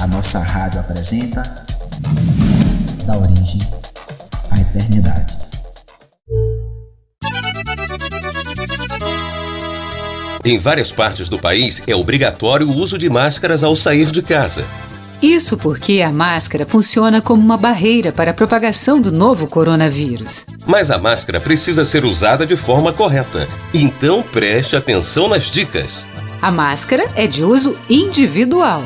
A 0.00 0.06
nossa 0.06 0.38
rádio 0.38 0.80
apresenta 0.80 1.42
Da 3.06 3.18
Origem 3.18 3.60
à 4.50 4.58
Eternidade. 4.58 5.36
Em 10.42 10.58
várias 10.58 10.90
partes 10.90 11.28
do 11.28 11.38
país 11.38 11.82
é 11.86 11.94
obrigatório 11.94 12.66
o 12.66 12.76
uso 12.76 12.96
de 12.96 13.10
máscaras 13.10 13.62
ao 13.62 13.76
sair 13.76 14.10
de 14.10 14.22
casa. 14.22 14.64
Isso 15.20 15.58
porque 15.58 16.00
a 16.00 16.10
máscara 16.10 16.64
funciona 16.66 17.20
como 17.20 17.42
uma 17.42 17.58
barreira 17.58 18.10
para 18.10 18.30
a 18.30 18.34
propagação 18.34 19.02
do 19.02 19.12
novo 19.12 19.46
coronavírus. 19.46 20.46
Mas 20.66 20.90
a 20.90 20.96
máscara 20.96 21.38
precisa 21.38 21.84
ser 21.84 22.06
usada 22.06 22.46
de 22.46 22.56
forma 22.56 22.90
correta. 22.90 23.46
Então 23.74 24.22
preste 24.22 24.74
atenção 24.74 25.28
nas 25.28 25.50
dicas. 25.50 26.06
A 26.40 26.50
máscara 26.50 27.04
é 27.14 27.26
de 27.26 27.44
uso 27.44 27.78
individual. 27.90 28.82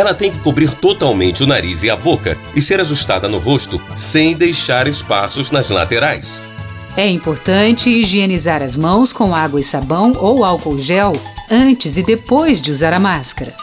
Ela 0.00 0.14
tem 0.14 0.32
que 0.32 0.38
cobrir 0.38 0.72
totalmente 0.72 1.42
o 1.42 1.46
nariz 1.46 1.82
e 1.82 1.90
a 1.90 1.94
boca 1.94 2.34
e 2.54 2.62
ser 2.62 2.80
ajustada 2.80 3.28
no 3.28 3.38
rosto 3.38 3.78
sem 3.94 4.34
deixar 4.34 4.86
espaços 4.86 5.50
nas 5.50 5.68
laterais. 5.68 6.40
É 6.96 7.06
importante 7.06 7.90
higienizar 7.90 8.62
as 8.62 8.78
mãos 8.78 9.12
com 9.12 9.34
água 9.34 9.60
e 9.60 9.62
sabão 9.62 10.14
ou 10.16 10.42
álcool 10.42 10.78
gel 10.78 11.12
antes 11.50 11.98
e 11.98 12.02
depois 12.02 12.62
de 12.62 12.72
usar 12.72 12.94
a 12.94 12.98
máscara. 12.98 13.54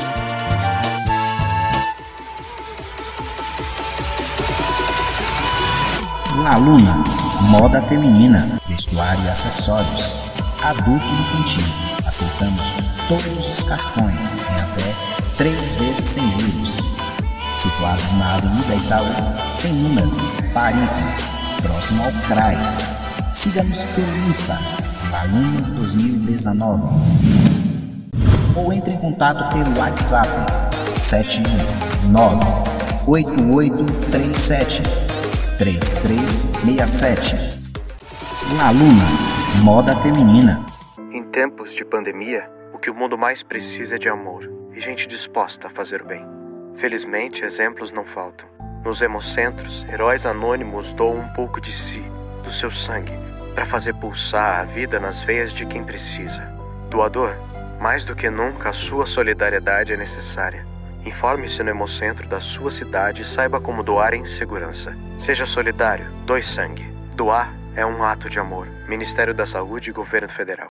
La 6.36 6.56
Luna, 6.56 7.02
moda 7.50 7.82
feminina, 7.82 8.48
vestuário 8.68 9.24
e 9.24 9.28
acessórios, 9.28 10.14
adulto 10.62 11.04
e 11.04 11.20
infantil. 11.20 11.64
Aceitamos 12.06 12.76
todos 13.08 13.50
os 13.50 13.64
cartões 13.64 14.36
em 14.36 14.60
até 14.60 14.94
três 15.36 15.74
vezes 15.74 16.06
sem 16.06 16.30
juros. 16.30 16.96
Situados 17.54 18.12
na 18.12 18.36
Avenida 18.36 18.74
Itaú, 18.74 19.06
sem 19.48 19.72
número, 19.72 20.10
Parico, 20.54 20.94
próximo 21.62 22.02
ao 22.04 22.12
CRAS. 22.26 23.00
Siga-nos 23.30 23.84
pelo 23.84 24.16
Insta, 24.28 24.58
La 25.10 25.24
Luna 25.24 25.60
2019. 25.76 26.88
Ou 28.56 28.72
entre 28.72 28.94
em 28.94 28.98
contato 28.98 29.52
pelo 29.54 29.78
WhatsApp 29.78 30.28
719 30.94 32.44
8837 33.06 34.82
3367. 35.58 37.36
La 38.56 38.70
Luna, 38.70 39.04
moda 39.62 39.94
feminina. 39.96 40.64
Em 41.12 41.22
tempos 41.24 41.74
de 41.74 41.84
pandemia, 41.84 42.50
o 42.74 42.78
que 42.78 42.90
o 42.90 42.94
mundo 42.94 43.16
mais 43.18 43.42
precisa 43.42 43.96
é 43.96 43.98
de 43.98 44.08
amor 44.08 44.50
e 44.74 44.80
gente 44.80 45.06
disposta 45.06 45.66
a 45.66 45.70
fazer 45.70 46.02
o 46.02 46.06
bem. 46.06 46.24
Felizmente, 46.76 47.44
exemplos 47.44 47.92
não 47.92 48.04
faltam. 48.04 48.59
Nos 48.84 49.02
hemocentros, 49.02 49.84
heróis 49.88 50.24
anônimos 50.24 50.92
doam 50.92 51.18
um 51.18 51.28
pouco 51.28 51.60
de 51.60 51.72
si, 51.72 52.00
do 52.42 52.50
seu 52.50 52.70
sangue, 52.70 53.12
para 53.54 53.66
fazer 53.66 53.94
pulsar 53.94 54.60
a 54.60 54.64
vida 54.64 54.98
nas 54.98 55.20
veias 55.22 55.52
de 55.52 55.66
quem 55.66 55.84
precisa. 55.84 56.40
Doador, 56.88 57.34
mais 57.78 58.04
do 58.04 58.16
que 58.16 58.30
nunca 58.30 58.70
a 58.70 58.72
sua 58.72 59.06
solidariedade 59.06 59.92
é 59.92 59.96
necessária. 59.96 60.66
Informe-se 61.04 61.62
no 61.62 61.70
Hemocentro 61.70 62.26
da 62.26 62.40
sua 62.40 62.70
cidade 62.70 63.22
e 63.22 63.24
saiba 63.24 63.60
como 63.60 63.82
doar 63.82 64.14
em 64.14 64.24
segurança. 64.26 64.94
Seja 65.18 65.46
solidário, 65.46 66.06
doe 66.26 66.42
sangue. 66.42 66.84
Doar 67.14 67.52
é 67.76 67.84
um 67.84 68.02
ato 68.02 68.28
de 68.28 68.38
amor. 68.38 68.66
Ministério 68.88 69.32
da 69.34 69.46
Saúde 69.46 69.90
e 69.90 69.92
Governo 69.92 70.28
Federal. 70.28 70.68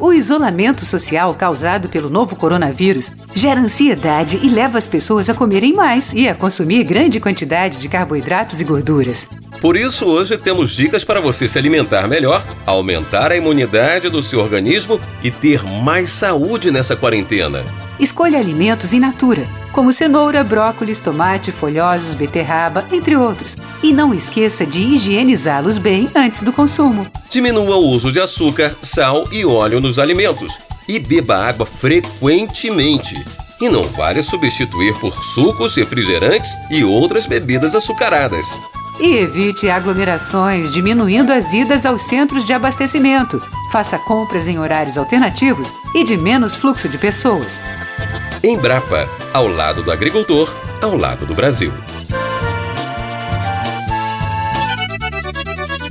O 0.00 0.14
isolamento 0.14 0.86
social 0.86 1.34
causado 1.34 1.90
pelo 1.90 2.08
novo 2.08 2.34
coronavírus 2.34 3.12
gera 3.34 3.60
ansiedade 3.60 4.40
e 4.42 4.48
leva 4.48 4.78
as 4.78 4.86
pessoas 4.86 5.28
a 5.28 5.34
comerem 5.34 5.74
mais 5.74 6.14
e 6.14 6.26
a 6.26 6.34
consumir 6.34 6.84
grande 6.84 7.20
quantidade 7.20 7.78
de 7.78 7.86
carboidratos 7.86 8.62
e 8.62 8.64
gorduras. 8.64 9.28
Por 9.60 9.76
isso, 9.76 10.06
hoje 10.06 10.38
temos 10.38 10.70
dicas 10.70 11.04
para 11.04 11.20
você 11.20 11.46
se 11.46 11.58
alimentar 11.58 12.08
melhor, 12.08 12.42
aumentar 12.64 13.30
a 13.30 13.36
imunidade 13.36 14.08
do 14.08 14.22
seu 14.22 14.40
organismo 14.40 14.98
e 15.22 15.30
ter 15.30 15.62
mais 15.62 16.10
saúde 16.10 16.70
nessa 16.70 16.96
quarentena. 16.96 17.62
Escolha 17.98 18.38
alimentos 18.38 18.94
in 18.94 19.00
natura, 19.00 19.46
como 19.70 19.92
cenoura, 19.92 20.42
brócolis, 20.42 20.98
tomate, 20.98 21.52
folhosos, 21.52 22.14
beterraba, 22.14 22.86
entre 22.90 23.14
outros. 23.14 23.58
E 23.82 23.92
não 23.92 24.14
esqueça 24.14 24.64
de 24.64 24.80
higienizá-los 24.80 25.76
bem 25.76 26.10
antes 26.14 26.42
do 26.42 26.54
consumo. 26.54 27.06
Diminua 27.28 27.76
o 27.76 27.88
uso 27.90 28.10
de 28.10 28.18
açúcar, 28.18 28.74
sal 28.82 29.28
e 29.30 29.44
óleo 29.44 29.78
nos 29.78 29.98
alimentos. 29.98 30.56
E 30.88 30.98
beba 30.98 31.36
água 31.36 31.66
frequentemente. 31.66 33.14
E 33.60 33.68
não 33.68 33.82
vale 33.82 34.22
substituir 34.22 34.94
por 34.98 35.22
sucos, 35.22 35.76
refrigerantes 35.76 36.50
e 36.70 36.82
outras 36.82 37.26
bebidas 37.26 37.74
açucaradas. 37.74 38.46
E 39.00 39.16
evite 39.16 39.70
aglomerações, 39.70 40.70
diminuindo 40.70 41.32
as 41.32 41.52
idas 41.52 41.86
aos 41.86 42.02
centros 42.02 42.44
de 42.44 42.52
abastecimento. 42.52 43.40
Faça 43.72 43.98
compras 43.98 44.46
em 44.46 44.58
horários 44.58 44.98
alternativos 44.98 45.72
e 45.94 46.04
de 46.04 46.18
menos 46.18 46.54
fluxo 46.54 46.88
de 46.88 46.98
pessoas. 46.98 47.62
Embrapa, 48.44 49.08
ao 49.32 49.46
lado 49.46 49.82
do 49.82 49.90
agricultor, 49.90 50.52
ao 50.82 50.96
lado 50.96 51.24
do 51.24 51.34
Brasil. 51.34 51.72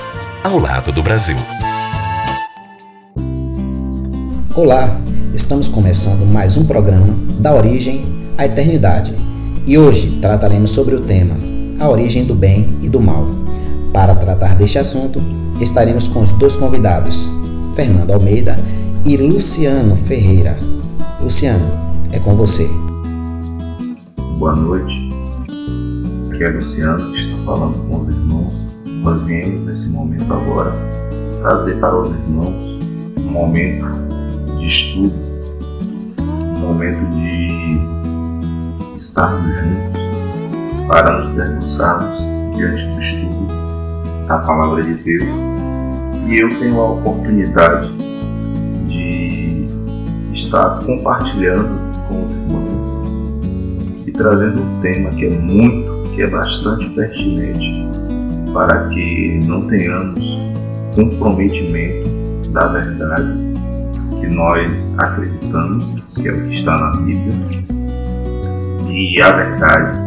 ao 0.44 0.58
lado 0.58 0.92
do 0.92 1.04
Brasil. 1.04 1.38
Olá, 4.54 5.00
estamos 5.34 5.70
começando 5.70 6.26
mais 6.26 6.58
um 6.58 6.66
programa 6.66 7.16
da 7.40 7.56
origem 7.56 8.06
à 8.38 8.46
eternidade 8.46 9.16
e 9.66 9.78
hoje 9.78 10.20
trataremos 10.20 10.72
sobre 10.72 10.94
o 10.94 11.00
tema 11.00 11.36
a 11.80 11.90
origem 11.90 12.26
do 12.26 12.36
bem 12.36 12.78
e 12.82 12.90
do 12.90 13.00
mal. 13.00 13.28
Para 13.94 14.14
tratar 14.14 14.56
deste 14.58 14.78
assunto, 14.78 15.22
estaremos 15.62 16.10
com 16.10 16.22
os 16.22 16.34
dois 16.34 16.58
convidados, 16.58 17.30
Fernando 17.76 18.12
Almeida 18.12 18.60
e 19.06 19.16
Luciano 19.16 19.96
Ferreira. 19.96 20.60
Luciano, 21.22 21.72
é 22.12 22.20
com 22.20 22.36
você. 22.36 22.70
Boa 24.38 24.54
noite. 24.54 25.10
Aqui 26.30 26.44
é 26.44 26.50
Luciano 26.50 27.14
que 27.14 27.20
está 27.22 27.44
falando 27.46 27.88
com 27.88 28.02
os 28.02 28.10
irmãos. 28.10 28.54
Nós 28.86 29.24
viemos 29.24 29.66
nesse 29.66 29.88
momento 29.88 30.32
agora 30.34 30.76
trazer 31.42 31.80
para 31.80 32.02
os 32.02 32.12
irmãos 32.12 32.82
um 33.18 33.32
momento 33.32 34.11
de 34.62 34.68
estudo, 34.68 35.14
um 36.20 36.60
momento 36.60 37.10
de 37.16 37.82
estarmos 38.96 39.56
juntos, 39.56 40.88
para 40.88 41.20
nos 41.20 41.36
debruçarmos 41.36 42.20
diante 42.56 42.86
do 42.86 43.02
estudo 43.02 43.48
da 44.28 44.38
Palavra 44.38 44.84
de 44.84 44.94
Deus. 44.94 45.24
E 46.28 46.40
eu 46.40 46.60
tenho 46.60 46.80
a 46.80 46.92
oportunidade 46.92 47.92
de 48.88 49.66
estar 50.34 50.80
compartilhando 50.86 51.80
com 52.08 52.26
os 52.26 52.32
irmãos 52.32 53.42
e 54.06 54.12
trazendo 54.12 54.62
um 54.62 54.82
tema 54.82 55.10
que 55.12 55.26
é 55.26 55.30
muito, 55.30 56.14
que 56.14 56.22
é 56.22 56.28
bastante 56.28 56.88
pertinente 56.90 57.90
para 58.54 58.88
que 58.90 59.42
não 59.48 59.66
tenhamos 59.68 60.24
comprometimento 60.96 62.10
da 62.52 62.68
verdade 62.68 63.51
que 64.22 64.28
nós 64.28 64.94
acreditamos, 65.00 65.84
que 66.14 66.28
é 66.28 66.32
o 66.32 66.48
que 66.48 66.56
está 66.56 66.78
na 66.78 66.92
Bíblia, 67.02 67.34
e 68.88 69.22
a 69.22 69.32
verdade 69.32 70.00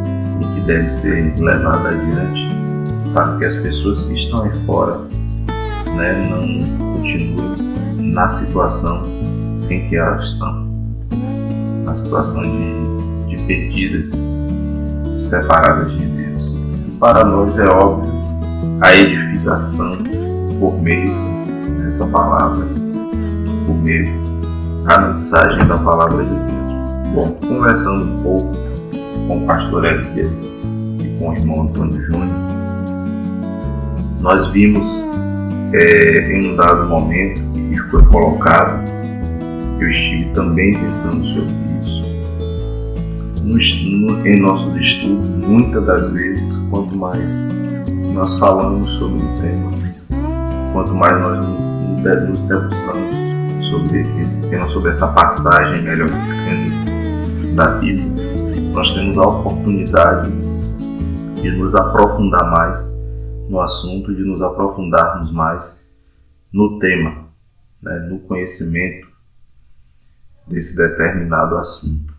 que 0.54 0.60
deve 0.60 0.88
ser 0.88 1.34
levada 1.38 1.88
adiante 1.88 2.48
para 3.12 3.36
que 3.38 3.44
as 3.44 3.56
pessoas 3.56 4.04
que 4.04 4.14
estão 4.14 4.44
aí 4.44 4.50
fora 4.64 5.00
né, 5.96 6.28
não 6.30 6.94
continuem 6.94 8.12
na 8.12 8.28
situação 8.38 9.04
em 9.68 9.88
que 9.88 9.96
elas 9.96 10.24
estão, 10.24 10.68
na 11.84 11.96
situação 11.96 12.42
de, 12.42 13.36
de 13.36 13.44
perdidas, 13.44 14.10
separadas 15.20 15.92
de 15.92 16.06
Deus. 16.06 16.42
E 16.88 16.96
para 16.98 17.24
nós 17.24 17.58
é 17.58 17.66
óbvio 17.66 18.12
a 18.80 18.94
edificação 18.94 19.98
por 20.60 20.80
meio 20.80 21.12
dessa 21.82 22.06
palavra, 22.06 22.66
por 23.84 23.90
meio 23.90 24.06
da 24.84 24.98
mensagem 24.98 25.66
da 25.66 25.76
palavra 25.76 26.24
de 26.24 26.30
Deus. 26.30 27.14
Bom, 27.14 27.38
conversando 27.46 28.04
um 28.04 28.22
pouco 28.22 28.56
com 29.28 29.38
o 29.38 29.46
pastor 29.46 29.84
Elias 29.84 30.32
e 31.00 31.18
com 31.18 31.28
o 31.28 31.34
irmão 31.34 31.62
Antônio 31.62 32.02
Júnior, 32.06 32.28
nós 34.20 34.48
vimos 34.52 35.04
é, 35.74 36.32
em 36.32 36.52
um 36.52 36.56
dado 36.56 36.88
momento 36.88 37.42
que 37.52 37.78
foi 37.90 38.02
colocado, 38.06 38.90
eu 39.78 39.90
estive 39.90 40.30
também 40.32 40.72
pensando 40.72 41.24
sobre 41.26 41.52
isso. 41.82 42.04
No, 43.44 44.26
em 44.26 44.40
nossos 44.40 44.74
estudos, 44.80 45.46
muitas 45.46 45.84
das 45.84 46.10
vezes, 46.12 46.56
quanto 46.70 46.96
mais 46.96 47.34
nós 48.14 48.38
falamos 48.38 48.88
sobre 48.92 49.22
um 49.22 49.40
tema, 49.40 49.72
quanto 50.72 50.94
mais 50.94 51.20
nós 51.20 51.46
nos 51.46 52.40
debruçamos 52.40 53.23
sobre 53.70 54.00
esse 54.22 54.48
tema, 54.50 54.68
sobre 54.68 54.90
essa 54.90 55.08
passagem, 55.08 55.82
melhor 55.82 56.08
dizendo, 56.08 57.54
da 57.54 57.78
Bíblia, 57.78 58.06
nós 58.72 58.92
temos 58.94 59.16
a 59.16 59.22
oportunidade 59.22 60.30
de 61.40 61.50
nos 61.52 61.74
aprofundar 61.74 62.50
mais 62.50 62.94
no 63.48 63.60
assunto, 63.60 64.14
de 64.14 64.22
nos 64.22 64.42
aprofundarmos 64.42 65.30
mais 65.32 65.78
no 66.52 66.78
tema, 66.78 67.26
né, 67.82 68.08
no 68.10 68.18
conhecimento 68.20 69.08
desse 70.46 70.76
determinado 70.76 71.56
assunto. 71.56 72.12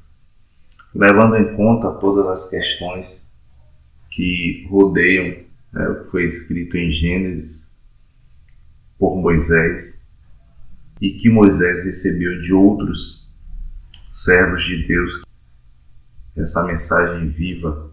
Levando 0.94 1.36
em 1.36 1.56
conta 1.56 1.92
todas 1.92 2.28
as 2.28 2.50
questões 2.50 3.30
que 4.12 4.66
rodeiam 4.70 5.44
né, 5.74 5.90
o 5.90 6.04
que 6.04 6.12
foi 6.12 6.26
escrito 6.26 6.78
em 6.78 6.90
Gênesis 6.90 7.68
por 8.98 9.18
Moisés 9.18 9.96
e 11.06 11.14
que 11.20 11.30
Moisés 11.30 11.86
recebeu 11.86 12.42
de 12.42 12.52
outros 12.52 13.24
servos 14.10 14.64
de 14.64 14.88
Deus 14.88 15.22
essa 16.36 16.64
mensagem 16.64 17.30
viva 17.30 17.92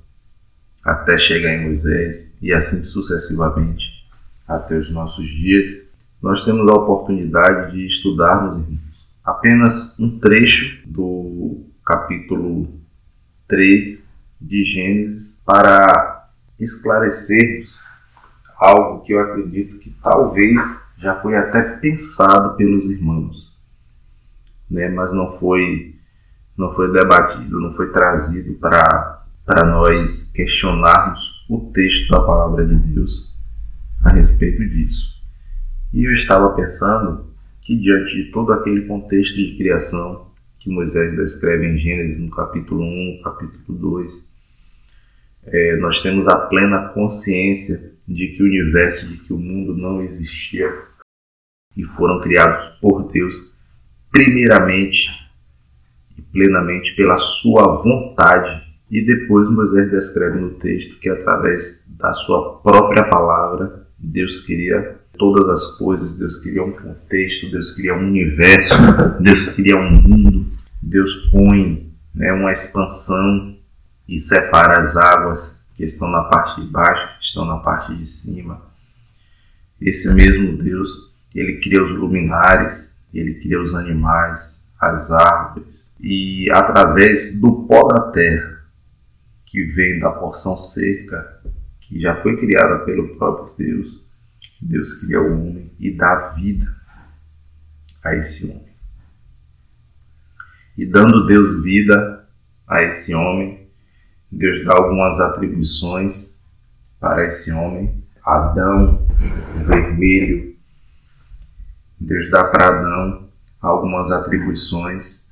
até 0.82 1.18
chegar 1.18 1.52
em 1.52 1.66
Moisés 1.66 2.38
e 2.40 2.54
assim 2.54 2.82
sucessivamente 2.84 3.84
até 4.48 4.78
os 4.78 4.90
nossos 4.90 5.28
dias, 5.28 5.92
nós 6.22 6.42
temos 6.42 6.68
a 6.70 6.74
oportunidade 6.74 7.72
de 7.72 7.84
estudarmos, 7.84 8.66
apenas 9.22 9.98
um 9.98 10.18
trecho 10.18 10.80
do 10.88 11.66
capítulo 11.84 12.68
3 13.46 14.10
de 14.40 14.64
Gênesis 14.64 15.38
para 15.44 16.28
esclarecermos 16.58 17.78
algo 18.56 19.02
que 19.02 19.12
eu 19.12 19.20
acredito 19.20 19.78
que 19.78 19.90
talvez 20.02 20.91
já 21.02 21.20
foi 21.20 21.36
até 21.36 21.60
pensado 21.62 22.56
pelos 22.56 22.84
irmãos, 22.84 23.52
né? 24.70 24.88
mas 24.88 25.12
não 25.12 25.36
foi, 25.38 25.96
não 26.56 26.72
foi 26.74 26.92
debatido, 26.92 27.60
não 27.60 27.72
foi 27.72 27.90
trazido 27.90 28.54
para 28.54 29.24
nós 29.66 30.30
questionarmos 30.32 31.44
o 31.50 31.72
texto 31.72 32.08
da 32.08 32.20
palavra 32.20 32.64
de 32.64 32.76
Deus 32.76 33.36
a 34.04 34.10
respeito 34.10 34.64
disso. 34.68 35.20
E 35.92 36.04
eu 36.04 36.14
estava 36.14 36.54
pensando 36.54 37.26
que, 37.62 37.76
diante 37.76 38.14
de 38.14 38.30
todo 38.30 38.52
aquele 38.52 38.86
contexto 38.86 39.34
de 39.34 39.56
criação 39.56 40.28
que 40.60 40.70
Moisés 40.70 41.16
descreve 41.16 41.66
em 41.66 41.76
Gênesis, 41.76 42.18
no 42.18 42.30
capítulo 42.30 42.82
1, 42.82 43.20
capítulo 43.24 43.78
2, 43.78 44.32
é, 45.46 45.76
nós 45.76 46.00
temos 46.00 46.28
a 46.28 46.36
plena 46.36 46.88
consciência 46.90 47.92
de 48.06 48.28
que 48.28 48.42
o 48.42 48.46
universo, 48.46 49.08
de 49.08 49.18
que 49.18 49.32
o 49.32 49.38
mundo 49.38 49.76
não 49.76 50.02
existia 50.02 50.70
e 51.76 51.84
foram 51.84 52.20
criados 52.20 52.66
por 52.80 53.10
Deus, 53.10 53.56
primeiramente 54.10 55.08
e 56.16 56.22
plenamente 56.22 56.94
pela 56.94 57.18
sua 57.18 57.82
vontade 57.82 58.72
e 58.92 59.00
depois 59.00 59.48
Moisés 59.48 59.90
descreve 59.90 60.38
no 60.38 60.50
texto 60.50 60.98
que 61.00 61.08
através 61.08 61.82
da 61.86 62.12
sua 62.12 62.58
própria 62.58 63.02
palavra, 63.04 63.86
Deus 63.98 64.40
queria 64.40 64.98
todas 65.16 65.48
as 65.48 65.78
coisas, 65.78 66.12
Deus 66.14 66.38
queria 66.40 66.62
um 66.62 66.72
contexto, 66.72 67.50
Deus 67.50 67.74
queria 67.74 67.94
um 67.94 68.06
universo, 68.06 68.74
Deus 69.18 69.48
queria 69.48 69.78
um 69.78 69.90
mundo, 69.90 70.46
Deus 70.82 71.30
põe 71.30 71.90
né, 72.14 72.32
uma 72.34 72.52
expansão 72.52 73.56
e 74.06 74.20
separa 74.20 74.82
as 74.82 74.94
águas 74.94 75.66
que 75.74 75.84
estão 75.84 76.10
na 76.10 76.24
parte 76.24 76.60
de 76.60 76.66
baixo, 76.66 77.18
que 77.18 77.24
estão 77.24 77.46
na 77.46 77.56
parte 77.58 77.96
de 77.96 78.06
cima. 78.06 78.60
Esse 79.80 80.14
mesmo 80.14 80.54
Deus, 80.58 81.11
ele 81.34 81.60
cria 81.60 81.82
os 81.82 81.92
luminares, 81.98 82.96
ele 83.12 83.34
cria 83.34 83.60
os 83.60 83.74
animais, 83.74 84.62
as 84.80 85.10
árvores, 85.10 85.94
e 86.00 86.50
através 86.50 87.40
do 87.40 87.64
pó 87.66 87.86
da 87.88 88.10
terra, 88.10 88.62
que 89.46 89.62
vem 89.64 90.00
da 90.00 90.10
porção 90.10 90.56
seca, 90.56 91.40
que 91.80 92.00
já 92.00 92.20
foi 92.22 92.36
criada 92.38 92.80
pelo 92.80 93.16
próprio 93.16 93.54
Deus. 93.56 94.02
Deus 94.60 94.94
cria 94.94 95.20
o 95.20 95.32
homem 95.32 95.70
e 95.78 95.90
dá 95.90 96.30
vida 96.30 96.66
a 98.02 98.14
esse 98.16 98.50
homem. 98.50 98.72
E 100.76 100.86
dando 100.86 101.26
Deus 101.26 101.62
vida 101.62 102.26
a 102.66 102.82
esse 102.82 103.14
homem, 103.14 103.68
Deus 104.30 104.64
dá 104.64 104.74
algumas 104.74 105.20
atribuições 105.20 106.42
para 106.98 107.26
esse 107.26 107.52
homem. 107.52 108.02
Adão, 108.24 109.06
vermelho. 109.66 110.51
Deus 112.02 112.30
dá 112.30 112.44
para 112.44 112.66
Adão 112.66 113.28
algumas 113.60 114.10
atribuições 114.10 115.24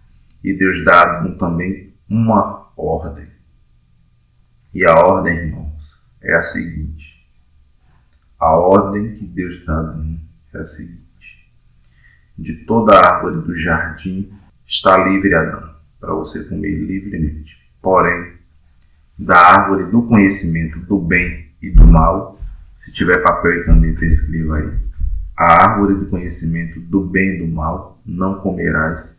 e 0.42 0.52
Deus 0.52 0.84
dá 0.84 1.00
a 1.00 1.18
Adão 1.18 1.36
também 1.36 1.92
uma 2.08 2.70
ordem. 2.76 3.26
E 4.72 4.84
a 4.86 4.94
ordem, 4.94 5.36
irmãos, 5.36 6.00
é 6.22 6.32
a 6.32 6.42
seguinte: 6.42 7.26
a 8.38 8.54
ordem 8.54 9.16
que 9.16 9.26
Deus 9.26 9.58
está 9.58 9.82
dando 9.82 10.20
é 10.54 10.58
a 10.58 10.64
seguinte: 10.64 11.50
de 12.38 12.54
toda 12.66 12.94
a 12.94 13.16
árvore 13.16 13.44
do 13.44 13.56
jardim 13.58 14.32
está 14.64 14.96
livre 14.96 15.34
Adão, 15.34 15.74
para 15.98 16.14
você 16.14 16.48
comer 16.48 16.76
livremente. 16.76 17.58
Porém, 17.82 18.34
da 19.18 19.36
árvore 19.36 19.90
do 19.90 20.02
conhecimento 20.02 20.78
do 20.78 21.00
bem 21.00 21.50
e 21.60 21.68
do 21.68 21.84
mal, 21.84 22.40
se 22.76 22.92
tiver 22.92 23.20
papel 23.22 23.60
e 23.60 23.64
caneta, 23.64 24.04
escreva 24.04 24.56
aí. 24.56 24.89
A 25.40 25.70
árvore 25.70 25.94
do 25.94 26.10
conhecimento 26.10 26.78
do 26.78 27.00
bem 27.00 27.36
e 27.36 27.38
do 27.38 27.46
mal 27.46 27.98
não 28.04 28.40
comerás, 28.40 29.16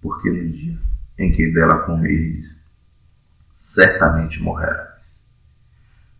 porque 0.00 0.30
no 0.30 0.52
dia 0.52 0.78
em 1.18 1.32
que 1.32 1.50
dela 1.50 1.80
comeres, 1.80 2.64
certamente 3.56 4.40
morrerás. 4.40 5.20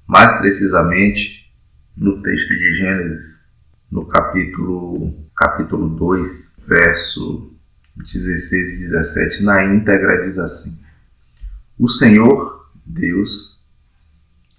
Mais 0.09 0.39
precisamente, 0.39 1.49
no 1.97 2.21
texto 2.21 2.49
de 2.49 2.75
Gênesis, 2.79 3.39
no 3.89 4.07
capítulo, 4.07 5.15
capítulo 5.37 5.89
2, 5.91 6.57
verso 6.67 7.57
16 7.95 8.75
e 8.75 8.77
17, 8.79 9.45
na 9.45 9.65
íntegra 9.67 10.27
diz 10.27 10.37
assim: 10.37 10.77
O 11.79 11.89
Senhor 11.89 12.69
Deus 12.85 13.63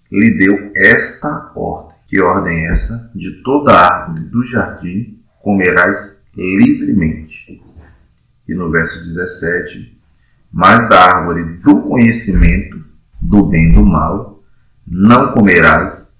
lhe 0.10 0.38
deu 0.38 0.72
esta 0.74 1.52
ordem. 1.54 1.88
Que 2.10 2.20
ordem 2.20 2.66
é 2.66 2.74
essa? 2.74 3.12
De 3.13 3.44
toda 3.44 3.72
árvore 3.72 4.22
do 4.25 4.44
jardim 4.44 5.20
comerás 5.44 6.25
livremente. 6.36 7.62
E 8.48 8.54
no 8.56 8.72
verso 8.72 9.06
17, 9.06 9.96
mas 10.51 10.89
da 10.89 11.18
árvore 11.18 11.44
do 11.44 11.84
conhecimento 11.84 12.84
do 13.22 13.46
bem 13.46 13.70
e 13.70 13.74
do 13.74 13.86
mal 13.86 14.42
não 14.88 15.34
comerás, 15.34 16.12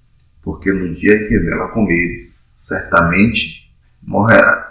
porque 0.42 0.72
no 0.72 0.94
dia 0.94 1.26
que 1.26 1.40
dela 1.40 1.68
comeres, 1.70 2.36
certamente 2.54 3.68
morrerás. 4.00 4.66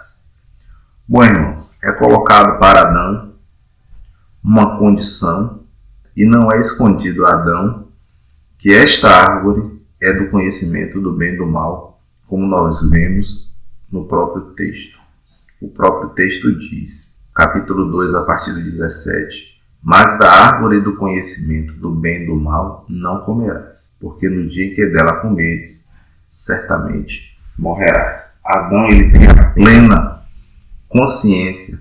Bom, 1.06 1.22
irmãos, 1.22 1.70
é 1.82 1.92
colocado 1.92 2.58
para 2.58 2.88
Adão 2.88 3.34
uma 4.42 4.78
condição 4.78 5.64
e 6.16 6.24
não 6.24 6.50
é 6.50 6.60
escondido 6.60 7.26
a 7.26 7.32
Adão 7.34 7.88
que 8.58 8.72
esta 8.72 9.10
árvore 9.10 9.79
é 10.00 10.12
do 10.12 10.30
conhecimento 10.30 11.00
do 11.00 11.12
bem 11.12 11.34
e 11.34 11.36
do 11.36 11.46
mal, 11.46 12.00
como 12.26 12.46
nós 12.46 12.88
vemos 12.90 13.50
no 13.90 14.06
próprio 14.06 14.52
texto. 14.54 14.98
O 15.60 15.68
próprio 15.68 16.10
texto 16.10 16.58
diz, 16.58 17.20
capítulo 17.34 17.90
2, 17.90 18.14
a 18.14 18.22
partir 18.22 18.52
do 18.52 18.62
17: 18.62 19.60
Mas 19.82 20.18
da 20.18 20.30
árvore 20.30 20.80
do 20.80 20.96
conhecimento 20.96 21.74
do 21.74 21.90
bem 21.90 22.22
e 22.22 22.26
do 22.26 22.36
mal 22.36 22.86
não 22.88 23.20
comerás, 23.22 23.90
porque 24.00 24.28
no 24.28 24.48
dia 24.48 24.66
em 24.66 24.74
que 24.74 24.86
dela 24.86 25.16
comeres, 25.16 25.84
certamente 26.32 27.38
morrerás. 27.58 28.38
Adão 28.44 28.86
ele 28.86 29.10
tem 29.10 29.26
a 29.26 29.50
plena 29.50 30.22
consciência 30.88 31.78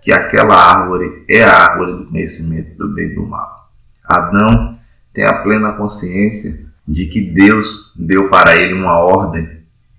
que 0.00 0.10
aquela 0.10 0.54
árvore 0.54 1.24
é 1.28 1.42
a 1.42 1.52
árvore 1.52 1.92
do 1.92 2.06
conhecimento 2.06 2.76
do 2.78 2.88
bem 2.94 3.10
e 3.10 3.14
do 3.14 3.26
mal. 3.26 3.70
Adão 4.02 4.78
tem 5.12 5.26
a 5.26 5.42
plena 5.42 5.72
consciência 5.72 6.69
de 6.90 7.06
que 7.06 7.20
Deus 7.20 7.94
deu 7.96 8.28
para 8.28 8.60
ele 8.60 8.74
uma 8.74 8.98
ordem 8.98 9.48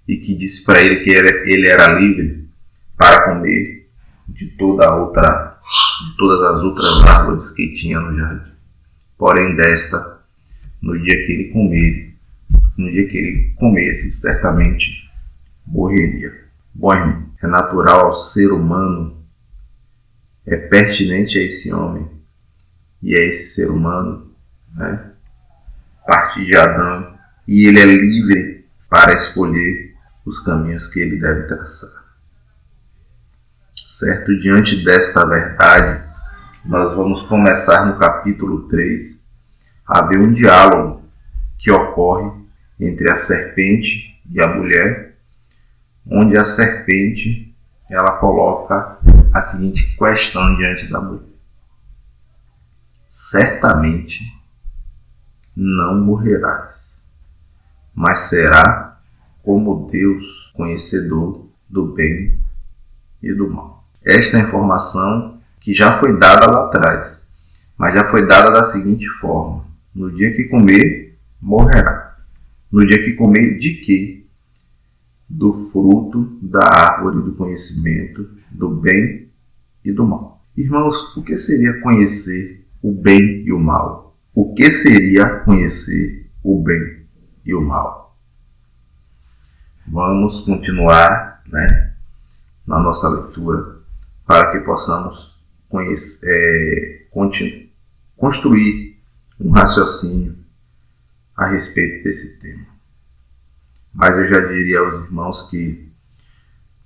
e 0.05 0.17
que 0.17 0.35
disse 0.35 0.61
para 0.65 0.81
ele 0.81 1.05
que 1.05 1.09
ele 1.09 1.69
era 1.69 1.97
livre 1.97 2.49
para 2.97 3.23
comer 3.23 3.87
de 4.27 4.47
toda 4.57 4.85
a 4.85 4.95
outra, 4.97 5.57
de 6.05 6.17
todas 6.17 6.49
as 6.49 6.61
outras 6.61 7.03
árvores 7.03 7.49
que 7.51 7.73
tinha 7.75 7.97
no 7.97 8.17
jardim. 8.17 8.51
Porém 9.17 9.55
desta, 9.55 10.19
no 10.81 10.99
dia 10.99 11.25
que 11.25 11.31
ele 11.31 11.53
comer, 11.53 12.13
no 12.77 12.91
dia 12.91 13.07
que 13.07 13.17
ele 13.17 13.53
comesse, 13.55 14.11
certamente 14.11 15.09
morreria. 15.65 16.43
Bom, 16.75 16.91
é 16.91 17.47
natural 17.47 18.07
ao 18.07 18.15
ser 18.15 18.51
humano, 18.51 19.15
é 20.45 20.57
pertinente 20.57 21.39
a 21.39 21.43
esse 21.43 21.73
homem 21.73 22.05
e 23.01 23.17
a 23.17 23.23
esse 23.23 23.55
ser 23.55 23.71
humano, 23.71 24.29
né? 24.75 25.10
Partir 26.05 26.45
de 26.45 26.55
Adão 26.55 27.17
e 27.47 27.67
ele 27.67 27.79
é 27.79 27.85
livre 27.85 28.65
para 28.89 29.13
escolher 29.13 29.95
os 30.25 30.39
caminhos 30.39 30.87
que 30.87 30.99
ele 30.99 31.19
deve 31.19 31.47
traçar. 31.47 32.01
Certo? 33.89 34.37
Diante 34.39 34.83
desta 34.83 35.25
verdade, 35.25 36.03
nós 36.65 36.93
vamos 36.95 37.21
começar 37.23 37.85
no 37.85 37.97
capítulo 37.97 38.67
3 38.67 39.19
a 39.87 40.01
ver 40.03 40.19
um 40.19 40.31
diálogo 40.31 41.03
que 41.59 41.71
ocorre 41.71 42.31
entre 42.79 43.11
a 43.11 43.15
serpente 43.15 44.19
e 44.29 44.41
a 44.41 44.47
mulher, 44.47 45.15
onde 46.09 46.37
a 46.37 46.45
serpente 46.45 47.53
ela 47.89 48.17
coloca 48.17 48.97
a 49.33 49.41
seguinte 49.41 49.95
questão 49.97 50.55
diante 50.55 50.87
da 50.87 51.01
mulher: 51.01 51.25
Certamente 53.09 54.40
não 55.55 56.01
morrerás, 56.01 56.75
mas 57.93 58.21
será 58.21 58.99
como 59.43 59.89
Deus 59.91 60.51
conhecedor 60.53 61.47
do 61.69 61.93
bem 61.93 62.37
e 63.21 63.33
do 63.33 63.49
mal. 63.49 63.83
Esta 64.03 64.39
informação 64.39 65.39
que 65.59 65.73
já 65.73 65.99
foi 65.99 66.17
dada 66.17 66.49
lá 66.49 66.65
atrás, 66.65 67.21
mas 67.77 67.93
já 67.93 68.09
foi 68.09 68.25
dada 68.27 68.51
da 68.51 68.65
seguinte 68.65 69.07
forma: 69.19 69.65
no 69.93 70.11
dia 70.11 70.33
que 70.35 70.45
comer, 70.45 71.17
morrerá. 71.41 72.17
No 72.71 72.85
dia 72.85 73.03
que 73.03 73.13
comer, 73.13 73.57
de 73.57 73.73
quê? 73.75 74.23
Do 75.29 75.69
fruto 75.71 76.37
da 76.41 76.65
árvore 76.65 77.21
do 77.21 77.33
conhecimento 77.33 78.29
do 78.49 78.69
bem 78.69 79.27
e 79.83 79.91
do 79.91 80.05
mal. 80.05 80.41
Irmãos, 80.55 81.15
o 81.15 81.23
que 81.23 81.37
seria 81.37 81.79
conhecer 81.81 82.65
o 82.81 82.91
bem 82.91 83.43
e 83.45 83.51
o 83.51 83.59
mal? 83.59 84.10
O 84.33 84.53
que 84.53 84.71
seria 84.71 85.39
conhecer 85.41 86.29
o 86.41 86.63
bem 86.63 87.05
e 87.45 87.53
o 87.53 87.61
mal? 87.61 88.15
Vamos 89.85 90.41
continuar 90.41 91.43
né, 91.47 91.93
na 92.65 92.79
nossa 92.79 93.09
leitura 93.09 93.81
para 94.25 94.51
que 94.51 94.59
possamos 94.61 95.35
conhecer, 95.67 96.29
é, 96.29 97.05
construir 98.15 98.97
um 99.37 99.51
raciocínio 99.51 100.37
a 101.35 101.47
respeito 101.47 102.03
desse 102.03 102.39
tema. 102.39 102.65
Mas 103.93 104.17
eu 104.17 104.27
já 104.27 104.39
diria 104.39 104.79
aos 104.79 104.95
irmãos 104.95 105.49
que 105.49 105.91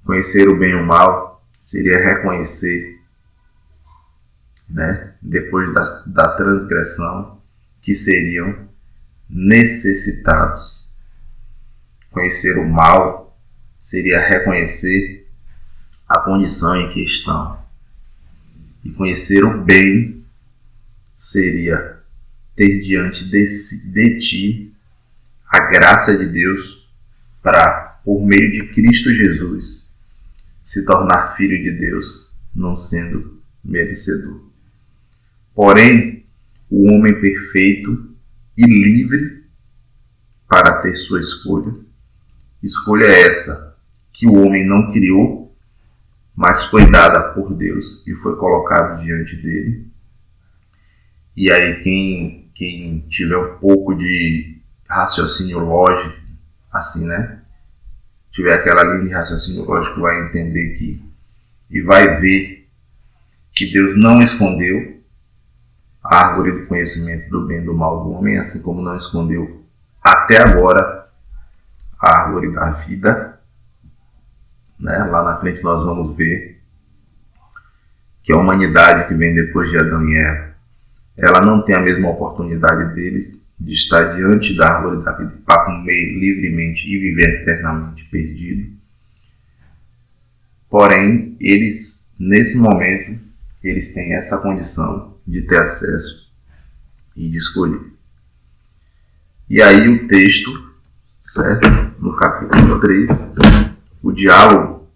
conhecer 0.04 0.48
o 0.48 0.58
bem 0.58 0.72
e 0.72 0.76
o 0.76 0.86
mal 0.86 1.44
seria 1.62 1.98
reconhecer, 1.98 3.00
né, 4.68 5.14
depois 5.22 5.72
da, 5.74 6.04
da 6.08 6.30
transgressão, 6.36 7.35
que 7.86 7.94
seriam 7.94 8.68
necessitados. 9.30 10.84
Conhecer 12.10 12.58
o 12.58 12.68
mal 12.68 13.38
seria 13.80 14.28
reconhecer 14.28 15.28
a 16.10 16.20
condição 16.20 16.76
em 16.82 16.92
que 16.92 17.04
estão. 17.04 17.64
E 18.84 18.90
conhecer 18.90 19.44
o 19.46 19.64
bem 19.64 20.24
seria 21.16 22.00
ter 22.56 22.82
diante 22.82 23.26
de, 23.26 23.46
de 23.92 24.20
ti 24.20 24.74
a 25.48 25.60
graça 25.70 26.18
de 26.18 26.26
Deus 26.26 26.90
para, 27.44 28.00
por 28.04 28.26
meio 28.26 28.52
de 28.52 28.74
Cristo 28.74 29.14
Jesus, 29.14 29.94
se 30.64 30.84
tornar 30.86 31.38
filho 31.38 31.62
de 31.62 31.80
Deus, 31.80 32.32
não 32.56 32.76
sendo 32.76 33.40
merecedor. 33.64 34.42
Porém, 35.54 36.25
o 36.70 36.92
homem 36.92 37.20
perfeito 37.20 38.16
e 38.58 38.64
livre 38.64 39.44
para 40.48 40.82
ter 40.82 40.96
sua 40.96 41.20
escolha, 41.20 41.74
escolha 42.64 43.06
essa 43.06 43.76
que 44.14 44.28
o 44.28 44.34
homem 44.34 44.66
não 44.66 44.92
criou 44.92 45.46
mas 46.36 46.66
foi 46.66 46.90
dada 46.92 47.32
por 47.32 47.54
Deus 47.54 48.06
e 48.06 48.14
foi 48.16 48.36
colocado 48.36 49.02
diante 49.02 49.38
dele. 49.38 49.88
E 51.36 51.52
aí 51.52 51.82
quem, 51.82 52.50
quem 52.54 53.00
tiver 53.10 53.38
um 53.38 53.58
pouco 53.58 53.96
de 53.96 54.58
raciocínio 54.88 55.60
lógico, 55.60 56.18
assim, 56.72 57.06
né? 57.06 57.40
Tiver 58.34 58.54
aquela 58.54 58.84
linha 58.84 59.08
de 59.08 59.14
raciocínio 59.14 59.64
lógico, 59.64 60.02
vai 60.02 60.28
entender 60.28 60.78
que 60.78 61.02
e 61.72 61.82
vai 61.82 62.20
ver 62.20 62.68
que 63.54 63.72
Deus 63.72 63.98
não 63.98 64.22
escondeu 64.22 65.02
a 66.06 66.16
árvore 66.16 66.52
do 66.52 66.68
conhecimento 66.68 67.30
do 67.30 67.46
bem 67.46 67.60
e 67.60 67.66
do 67.66 67.74
mal 67.74 68.04
do 68.04 68.12
homem, 68.12 68.38
assim 68.38 68.62
como 68.62 68.82
não 68.82 68.96
escondeu 68.96 69.64
até 70.04 70.42
agora 70.42 71.08
a 72.00 72.22
árvore 72.22 72.54
da 72.54 72.72
vida 72.72 73.36
né? 74.80 74.98
Lá 75.06 75.24
na 75.24 75.40
frente 75.40 75.64
nós 75.64 75.84
vamos 75.84 76.16
ver 76.16 76.62
que 78.24 78.34
a 78.34 78.38
humanidade 78.38 79.08
que 79.08 79.14
vem 79.14 79.34
depois 79.34 79.70
de 79.70 79.78
Adão 79.78 80.08
e 80.08 80.16
Eva, 80.16 80.56
ela 81.18 81.42
não 81.42 81.62
tem 81.62 81.76
a 81.76 81.82
mesma 81.82 82.10
oportunidade 82.10 82.94
deles 82.94 83.38
de 83.58 83.74
estar 83.74 84.16
diante 84.16 84.56
da 84.56 84.68
árvore 84.68 85.04
da 85.04 85.14
vida 85.14 85.34
para 85.46 85.66
comer 85.66 86.20
livremente 86.20 86.88
e 86.88 87.00
viver 87.00 87.42
eternamente 87.42 88.04
perdido. 88.06 88.76
Porém, 90.70 91.38
eles, 91.40 92.10
nesse 92.20 92.58
momento, 92.58 93.18
eles 93.64 93.94
têm 93.94 94.14
essa 94.14 94.38
condição 94.40 95.15
de 95.26 95.42
ter 95.42 95.62
acesso 95.62 96.32
e 97.16 97.30
de 97.30 97.38
escolher. 97.38 97.94
E 99.50 99.62
aí 99.62 99.88
o 99.88 100.08
texto, 100.08 100.74
certo? 101.24 101.68
No 102.00 102.16
capítulo 102.16 102.80
3, 102.80 103.10
o 104.02 104.12
diálogo 104.12 104.88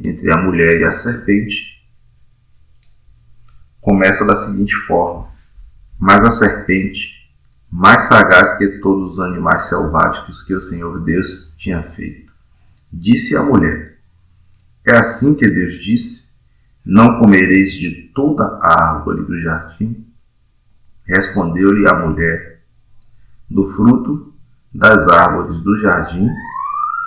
entre 0.00 0.32
a 0.32 0.36
mulher 0.36 0.80
e 0.80 0.84
a 0.84 0.92
serpente 0.92 1.80
começa 3.80 4.24
da 4.24 4.36
seguinte 4.36 4.74
forma: 4.86 5.28
Mas 5.98 6.24
a 6.24 6.30
serpente, 6.30 7.30
mais 7.70 8.04
sagaz 8.04 8.58
que 8.58 8.78
todos 8.78 9.14
os 9.14 9.20
animais 9.20 9.64
selváticos 9.64 10.42
que 10.44 10.54
o 10.54 10.60
Senhor 10.60 11.00
Deus 11.04 11.54
tinha 11.56 11.82
feito, 11.82 12.32
disse 12.92 13.36
à 13.36 13.42
mulher: 13.42 13.98
É 14.86 14.96
assim 14.96 15.34
que 15.34 15.48
Deus 15.48 15.74
disse: 15.82 16.31
Não 16.84 17.18
comereis 17.20 17.72
de 17.74 18.10
toda 18.14 18.44
a 18.60 18.94
árvore 18.94 19.22
do 19.24 19.40
jardim? 19.40 20.06
Respondeu-lhe 21.06 21.88
a 21.88 21.94
mulher: 21.94 22.60
Do 23.48 23.72
fruto 23.72 24.32
das 24.74 25.06
árvores 25.08 25.60
do 25.60 25.80
jardim 25.80 26.28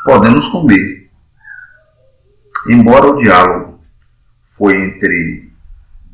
podemos 0.06 0.48
comer 0.50 1.06
Embora 2.68 3.12
o 3.12 3.18
diálogo 3.18 3.80
foi 4.58 4.76
entre 4.76 5.52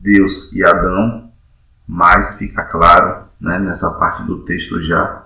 Deus 0.01 0.51
e 0.51 0.61
Adão, 0.65 1.31
mas 1.87 2.35
fica 2.35 2.63
claro 2.65 3.23
né, 3.39 3.57
nessa 3.57 3.89
parte 3.91 4.23
do 4.23 4.39
texto 4.39 4.81
já 4.81 5.23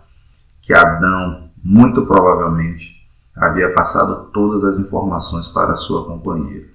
que 0.62 0.72
Adão, 0.72 1.50
muito 1.63 2.06
provavelmente, 2.06 2.96
havia 3.36 3.74
passado 3.74 4.30
todas 4.32 4.63
as 4.74 4.80
informações 4.80 5.48
para 5.48 5.75
sua 5.77 6.06
companheira. 6.06 6.68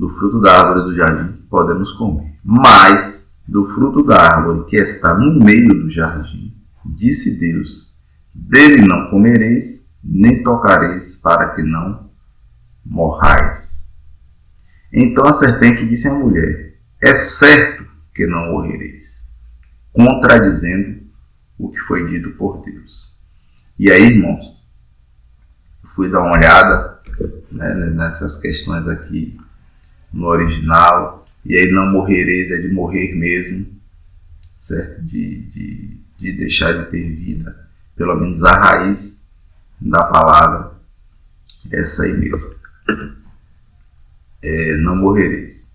Do 0.00 0.08
fruto 0.08 0.40
da 0.40 0.58
árvore 0.58 0.84
do 0.84 0.96
jardim 0.96 1.42
podemos 1.50 1.92
comer, 1.92 2.34
mas 2.42 3.30
do 3.46 3.66
fruto 3.66 4.02
da 4.02 4.16
árvore 4.16 4.64
que 4.64 4.76
está 4.76 5.12
no 5.12 5.38
meio 5.44 5.68
do 5.68 5.90
jardim, 5.90 6.54
disse 6.86 7.38
Deus: 7.38 8.00
dele 8.34 8.80
não 8.80 9.10
comereis, 9.10 9.92
nem 10.02 10.42
tocareis, 10.42 11.16
para 11.16 11.50
que 11.50 11.62
não 11.62 12.08
morrais. 12.82 13.86
Então 14.90 15.26
a 15.26 15.34
serpente 15.34 15.86
disse 15.86 16.08
à 16.08 16.14
mulher: 16.14 16.78
É 16.98 17.12
certo 17.12 17.84
que 18.14 18.26
não 18.26 18.52
morrereis, 18.52 19.30
contradizendo 19.92 21.02
o 21.58 21.70
que 21.70 21.78
foi 21.80 22.08
dito 22.08 22.30
por 22.38 22.64
Deus. 22.64 23.06
E 23.78 23.90
aí, 23.90 24.04
irmãos, 24.04 24.56
fui 25.94 26.10
dar 26.10 26.20
uma 26.20 26.38
olhada 26.38 27.02
né, 27.52 27.74
nessas 27.74 28.40
questões 28.40 28.88
aqui 28.88 29.38
no 30.12 30.26
original, 30.26 31.26
e 31.44 31.54
aí 31.58 31.70
não 31.70 31.90
morrereis 31.90 32.50
é 32.50 32.58
de 32.58 32.68
morrer 32.68 33.14
mesmo, 33.14 33.66
certo? 34.58 35.02
De, 35.02 35.36
de, 35.42 35.96
de 36.18 36.32
deixar 36.32 36.72
de 36.72 36.90
ter 36.90 37.08
vida, 37.08 37.68
pelo 37.96 38.16
menos 38.16 38.42
a 38.42 38.52
raiz 38.52 39.22
da 39.80 40.04
palavra, 40.04 40.72
essa 41.70 42.04
aí 42.04 42.12
mesmo. 42.12 42.50
É, 44.42 44.76
não 44.78 44.96
morrereis. 44.96 45.70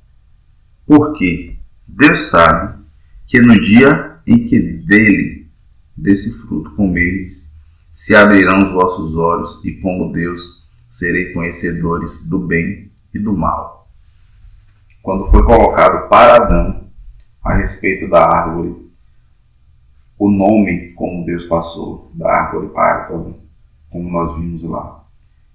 Porque 0.86 1.56
Deus 1.88 2.22
sabe 2.22 2.80
que 3.28 3.40
no 3.40 3.60
dia 3.60 4.18
em 4.26 4.48
que 4.48 4.60
dele, 4.60 5.48
desse 5.96 6.32
fruto, 6.40 6.72
comerdes, 6.72 7.46
se 7.92 8.16
abrirão 8.16 8.58
os 8.58 8.74
vossos 8.74 9.16
olhos, 9.16 9.64
e 9.64 9.74
como 9.74 10.12
Deus, 10.12 10.64
serei 10.90 11.32
conhecedores 11.34 12.28
do 12.30 12.40
bem 12.40 12.92
e 13.14 13.20
do 13.20 13.34
mal. 13.34 13.75
Quando 15.06 15.28
foi 15.28 15.44
colocado 15.44 16.10
para 16.10 16.36
Adão 16.36 16.82
a 17.44 17.54
respeito 17.54 18.10
da 18.10 18.24
árvore, 18.24 18.90
o 20.18 20.32
nome 20.32 20.94
como 20.94 21.24
Deus 21.24 21.46
passou 21.46 22.12
da 22.16 22.28
árvore 22.28 22.70
para 22.70 23.04
como 23.04 23.40
nós 23.94 24.36
vimos 24.36 24.64
lá, 24.64 25.04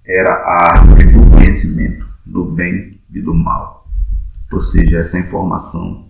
era 0.05 0.31
a 0.31 0.77
árvore 0.77 1.11
do 1.11 1.29
conhecimento 1.31 2.07
do 2.25 2.45
bem 2.45 2.97
e 3.13 3.19
do 3.19 3.33
mal. 3.33 3.85
Ou 4.49 4.61
seja, 4.61 4.99
essa 4.99 5.19
informação 5.19 6.05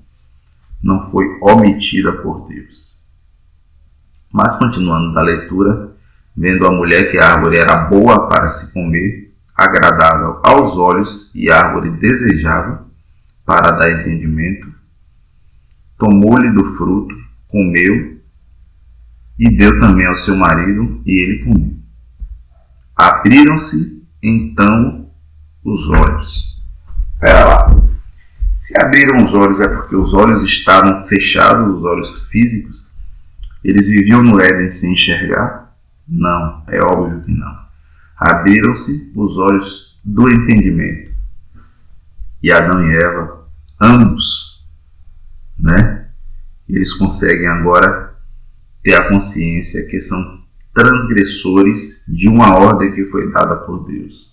não 0.83 1.09
foi 1.09 1.25
omitida 1.41 2.13
por 2.21 2.47
Deus. 2.47 2.95
Mas 4.31 4.55
continuando 4.57 5.15
da 5.15 5.23
leitura, 5.23 5.95
vendo 6.37 6.67
a 6.67 6.71
mulher 6.71 7.09
que 7.09 7.17
a 7.17 7.33
árvore 7.33 7.57
era 7.57 7.85
boa 7.85 8.27
para 8.27 8.51
se 8.51 8.71
comer, 8.71 9.33
agradável 9.55 10.39
aos 10.43 10.77
olhos 10.77 11.33
e 11.33 11.51
árvore 11.51 11.89
desejável 11.89 12.90
para 13.51 13.71
dar 13.71 13.91
entendimento, 13.91 14.73
tomou-lhe 15.97 16.49
do 16.53 16.63
fruto, 16.77 17.13
comeu 17.49 18.17
e 19.37 19.57
deu 19.57 19.77
também 19.77 20.05
ao 20.05 20.15
seu 20.15 20.37
marido, 20.37 21.01
e 21.05 21.21
ele 21.21 21.43
comeu. 21.43 21.75
Abriram-se 22.95 24.01
então 24.23 25.05
os 25.65 25.85
olhos. 25.89 26.57
Espera 27.13 27.43
lá. 27.43 27.75
Se 28.55 28.79
abriram 28.79 29.25
os 29.25 29.33
olhos 29.33 29.59
é 29.59 29.67
porque 29.67 29.97
os 29.97 30.13
olhos 30.13 30.43
estavam 30.43 31.05
fechados, 31.07 31.75
os 31.75 31.83
olhos 31.83 32.27
físicos. 32.29 32.85
Eles 33.65 33.85
viviam 33.85 34.23
no 34.23 34.39
Éden 34.39 34.71
sem 34.71 34.93
enxergar? 34.93 35.75
Não, 36.07 36.63
é 36.67 36.79
óbvio 36.85 37.21
que 37.23 37.31
não. 37.33 37.59
Abriram-se 38.15 39.11
os 39.13 39.37
olhos 39.37 39.99
do 40.05 40.29
entendimento. 40.33 41.11
E 42.41 42.51
Adão 42.51 42.89
e 42.89 42.95
Eva, 42.95 43.40
ambos, 43.81 44.63
né? 45.57 46.07
Eles 46.69 46.93
conseguem 46.93 47.47
agora 47.47 48.15
ter 48.83 48.93
a 48.93 49.09
consciência 49.09 49.85
que 49.87 49.99
são 49.99 50.41
transgressores 50.73 52.05
de 52.07 52.29
uma 52.29 52.55
ordem 52.55 52.93
que 52.93 53.05
foi 53.05 53.31
dada 53.31 53.55
por 53.57 53.85
Deus. 53.85 54.31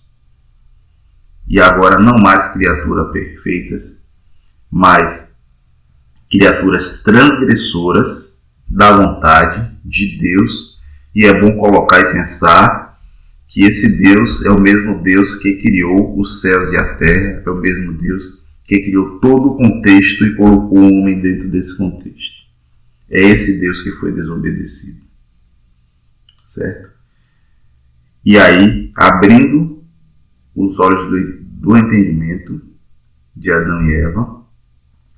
E 1.47 1.59
agora 1.59 2.01
não 2.01 2.17
mais 2.17 2.53
criaturas 2.53 3.11
perfeitas, 3.11 4.07
mas 4.71 5.27
criaturas 6.29 7.01
transgressoras 7.01 8.43
da 8.67 8.91
vontade 8.95 9.75
de 9.83 10.19
Deus. 10.19 10.77
E 11.13 11.25
é 11.25 11.39
bom 11.39 11.57
colocar 11.57 11.99
e 11.99 12.11
pensar 12.13 12.99
que 13.47 13.65
esse 13.65 13.97
Deus 13.97 14.45
é 14.45 14.51
o 14.51 14.61
mesmo 14.61 15.01
Deus 15.01 15.35
que 15.35 15.59
criou 15.59 16.19
os 16.19 16.39
céus 16.39 16.71
e 16.71 16.77
a 16.77 16.93
terra, 16.95 17.41
é 17.43 17.49
o 17.49 17.55
mesmo 17.55 17.93
Deus 17.93 18.39
que 18.69 18.81
criou 18.81 19.19
todo 19.19 19.47
o 19.47 19.57
contexto 19.57 20.23
e 20.25 20.35
colocou 20.35 20.77
o 20.77 20.93
homem 20.93 21.19
dentro 21.19 21.49
desse 21.49 21.75
contexto. 21.75 22.45
É 23.09 23.19
esse 23.19 23.59
Deus 23.59 23.81
que 23.81 23.91
foi 23.93 24.11
desobedecido. 24.11 25.01
Certo? 26.45 26.91
E 28.23 28.37
aí, 28.37 28.91
abrindo 28.95 29.83
os 30.55 30.77
olhos 30.77 31.09
do, 31.09 31.39
do 31.41 31.77
entendimento 31.77 32.61
de 33.35 33.51
Adão 33.51 33.89
e 33.89 33.95
Eva, 33.95 34.43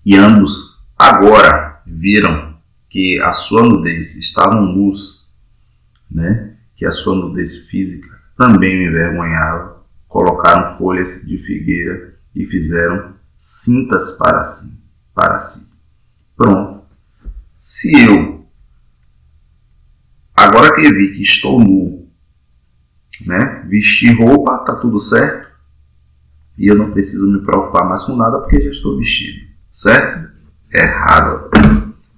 e 0.06 0.16
ambos 0.16 0.88
agora 0.98 1.82
viram 1.86 2.56
que 2.90 3.20
a 3.20 3.34
sua 3.34 3.64
nudez 3.64 4.16
estava 4.16 4.62
nus, 4.62 5.30
né? 6.10 6.56
que 6.78 6.86
a 6.86 6.94
sua 6.94 7.16
nudez 7.16 7.68
física 7.68 8.10
também 8.38 8.78
o 8.78 8.90
envergonhava, 8.90 9.84
colocaram 10.08 10.78
folhas 10.78 11.28
de 11.28 11.38
figueira 11.38 12.16
e 12.34 12.46
fizeram 12.46 13.20
cintas 13.42 14.12
para 14.12 14.46
si. 14.46 14.80
Para 15.16 15.40
si. 15.40 15.72
Pronto. 16.38 16.84
Se 17.60 17.92
eu, 18.06 18.46
agora 20.36 20.76
que 20.76 20.94
vi 20.94 21.14
que 21.14 21.24
estou 21.24 21.60
nu, 21.60 22.08
né, 23.26 23.66
vestir 23.68 24.18
roupa, 24.18 24.60
tá 24.60 24.76
tudo 24.76 25.00
certo, 25.00 25.50
e 26.58 26.68
eu 26.68 26.76
não 26.76 26.92
preciso 26.92 27.32
me 27.32 27.44
preocupar 27.44 27.88
mais 27.88 28.04
com 28.04 28.16
nada 28.16 28.40
porque 28.40 28.62
já 28.62 28.70
estou 28.70 28.98
vestido, 28.98 29.48
certo? 29.72 30.32
Errado, 30.74 31.50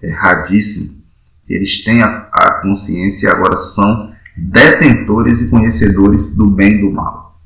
erradíssimo. 0.02 1.02
Eles 1.48 1.84
têm 1.84 2.02
a, 2.02 2.30
a 2.32 2.62
consciência 2.62 3.28
e 3.28 3.32
agora 3.32 3.58
são 3.58 4.14
detentores 4.36 5.42
e 5.42 5.50
conhecedores 5.50 6.36
do 6.36 6.50
bem 6.50 6.74
e 6.74 6.82
do 6.82 6.92
mal, 6.92 7.40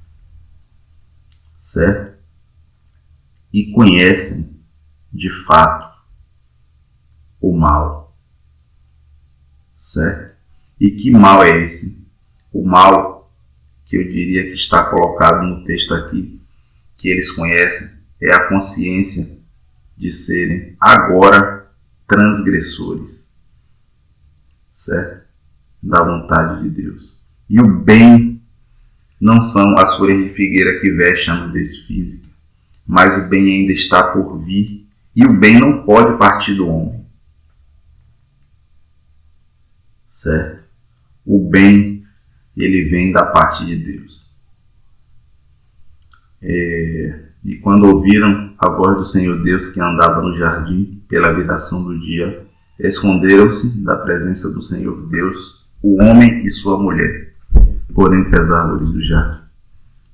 certo? 1.60 2.07
E 3.58 3.72
conhecem 3.72 4.56
de 5.12 5.32
fato 5.46 5.98
o 7.42 7.58
mal. 7.58 8.16
Certo? 9.80 10.36
E 10.80 10.92
que 10.92 11.10
mal 11.10 11.44
é 11.44 11.64
esse? 11.64 12.06
O 12.54 12.64
mal 12.64 13.34
que 13.88 13.98
eu 13.98 14.04
diria 14.04 14.44
que 14.44 14.54
está 14.54 14.84
colocado 14.84 15.42
no 15.42 15.66
texto 15.66 15.92
aqui, 15.96 16.40
que 16.98 17.10
eles 17.10 17.32
conhecem, 17.32 17.90
é 18.22 18.32
a 18.32 18.48
consciência 18.48 19.40
de 19.98 20.12
serem 20.12 20.76
agora 20.80 21.68
transgressores. 22.08 23.10
Certo? 24.76 25.26
Da 25.82 26.04
vontade 26.04 26.62
de 26.62 26.70
Deus. 26.70 27.12
E 27.50 27.60
o 27.60 27.68
bem 27.68 28.40
não 29.20 29.42
são 29.42 29.76
as 29.80 29.96
folhas 29.98 30.26
de 30.26 30.30
figueira 30.36 30.80
que 30.80 30.92
vestem 30.92 31.34
a 31.34 31.48
nudez 31.48 31.76
física, 31.88 32.27
mas 32.88 33.18
o 33.18 33.28
bem 33.28 33.62
ainda 33.62 33.74
está 33.74 34.04
por 34.04 34.40
vir, 34.40 34.88
e 35.16 35.26
o 35.26 35.34
bem 35.34 35.60
não 35.60 35.84
pode 35.84 36.18
partir 36.18 36.56
do 36.56 36.68
homem. 36.68 36.98
certo? 40.18 40.64
O 41.26 41.48
bem, 41.48 42.04
ele 42.56 42.90
vem 42.90 43.12
da 43.12 43.24
parte 43.24 43.66
de 43.66 43.76
Deus. 43.76 44.26
É, 46.42 47.20
e 47.44 47.56
quando 47.58 47.86
ouviram 47.86 48.54
a 48.58 48.70
voz 48.70 48.98
do 48.98 49.06
Senhor 49.06 49.44
Deus 49.44 49.70
que 49.70 49.80
andava 49.80 50.22
no 50.22 50.36
jardim 50.38 51.02
pela 51.08 51.34
viração 51.34 51.84
do 51.84 52.00
dia, 52.00 52.46
esconderam-se 52.80 53.84
da 53.84 53.96
presença 53.96 54.52
do 54.52 54.64
Senhor 54.64 55.08
Deus, 55.08 55.66
o 55.84 56.02
homem 56.02 56.44
e 56.44 56.50
sua 56.50 56.80
mulher, 56.80 57.34
por 57.94 58.16
entre 58.16 58.40
as 58.40 58.50
árvores 58.50 58.92
do 58.92 59.02
jardim. 59.04 59.44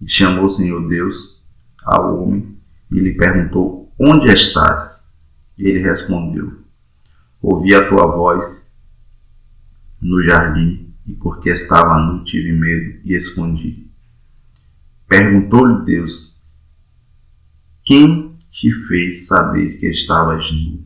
E 0.02 0.10
chamou 0.10 0.46
o 0.46 0.50
Senhor 0.50 0.86
Deus 0.90 1.42
ao 1.86 2.22
homem 2.22 2.58
e 2.94 3.00
lhe 3.00 3.14
perguntou: 3.14 3.92
Onde 4.00 4.32
estás? 4.32 5.12
E 5.58 5.68
ele 5.68 5.80
respondeu: 5.80 6.62
Ouvi 7.42 7.74
a 7.74 7.90
tua 7.90 8.06
voz 8.06 8.72
no 10.00 10.22
jardim, 10.22 10.94
e 11.08 11.14
porque 11.14 11.50
estava 11.50 11.98
nu 11.98 12.24
tive 12.24 12.52
medo 12.52 13.00
e 13.04 13.16
escondi. 13.16 13.88
Perguntou-lhe 15.08 15.84
Deus: 15.86 16.38
Quem 17.84 18.38
te 18.52 18.72
fez 18.88 19.26
saber 19.28 19.80
que 19.80 19.88
estavas 19.88 20.52
nu? 20.52 20.84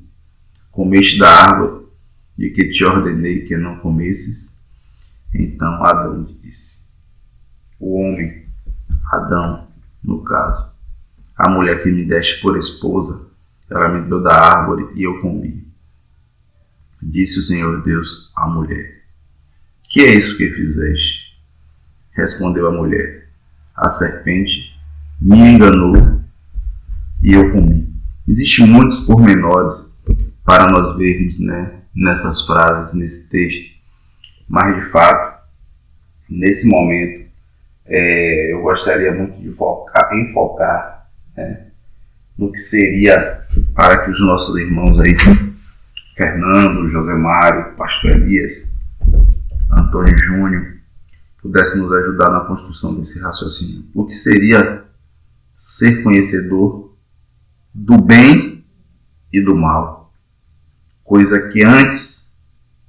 Comeste 0.72 1.20
da 1.20 1.30
árvore 1.30 1.88
de 2.38 2.50
que 2.52 2.70
te 2.70 2.86
ordenei 2.86 3.46
que 3.46 3.58
não 3.58 3.80
comesses? 3.80 4.56
Então 5.34 5.84
Adão 5.84 6.24
disse: 6.42 6.88
O 7.80 8.00
homem, 8.00 8.46
Adão, 9.12 9.68
no 10.04 10.24
caso, 10.24 10.77
a 11.38 11.50
mulher 11.50 11.84
que 11.84 11.92
me 11.92 12.04
deste 12.04 12.42
por 12.42 12.58
esposa, 12.58 13.28
ela 13.70 13.90
me 13.90 14.08
deu 14.08 14.22
da 14.24 14.34
árvore 14.34 14.88
e 14.96 15.04
eu 15.04 15.20
comi. 15.20 15.68
Disse 17.02 17.40
o 17.40 17.44
Senhor 17.44 17.84
Deus 17.84 18.32
à 18.36 18.48
mulher: 18.48 19.02
Que 19.90 20.02
é 20.02 20.16
isso 20.16 20.38
que 20.38 20.50
fizeste? 20.50 21.38
Respondeu 22.12 22.68
a 22.68 22.72
mulher: 22.72 23.28
A 23.76 23.88
serpente 23.88 24.76
me 25.22 25.38
enganou 25.38 26.22
e 27.22 27.34
eu 27.34 27.52
comi. 27.52 27.88
Existem 28.28 28.66
muitos 28.66 29.02
pormenores 29.02 29.86
para 30.44 30.72
nós 30.72 30.98
vermos 30.98 31.40
né, 31.40 31.82
nessas 31.94 32.42
frases, 32.42 32.94
nesse 32.94 33.28
texto, 33.28 33.76
mas 34.48 34.76
de 34.76 34.90
fato, 34.90 35.44
nesse 36.28 36.68
momento, 36.68 37.28
é, 37.86 38.54
eu 38.54 38.62
gostaria 38.62 39.14
muito 39.14 39.40
de 39.40 39.52
focar, 39.52 40.10
enfocar 40.16 40.97
né, 41.38 41.68
no 42.36 42.52
que 42.52 42.60
seria 42.60 43.46
para 43.76 44.04
que 44.04 44.12
os 44.12 44.20
nossos 44.20 44.60
irmãos 44.60 45.00
aí, 45.00 45.16
Fernando, 46.16 46.90
José 46.90 47.14
Mário, 47.14 47.76
Pastor 47.76 48.12
Elias, 48.12 48.54
Antônio 49.72 50.18
Júnior, 50.18 50.78
pudessem 51.42 51.82
nos 51.82 51.92
ajudar 51.94 52.32
na 52.32 52.42
construção 52.42 52.96
desse 52.96 53.20
raciocínio. 53.20 53.86
O 53.94 54.06
que 54.06 54.16
seria 54.16 54.84
ser 55.56 56.04
conhecedor 56.04 56.96
do 57.74 58.02
bem 58.02 58.66
e 59.32 59.40
do 59.42 59.56
mal, 59.56 60.12
coisa 61.04 61.50
que 61.50 61.64
antes 61.64 62.36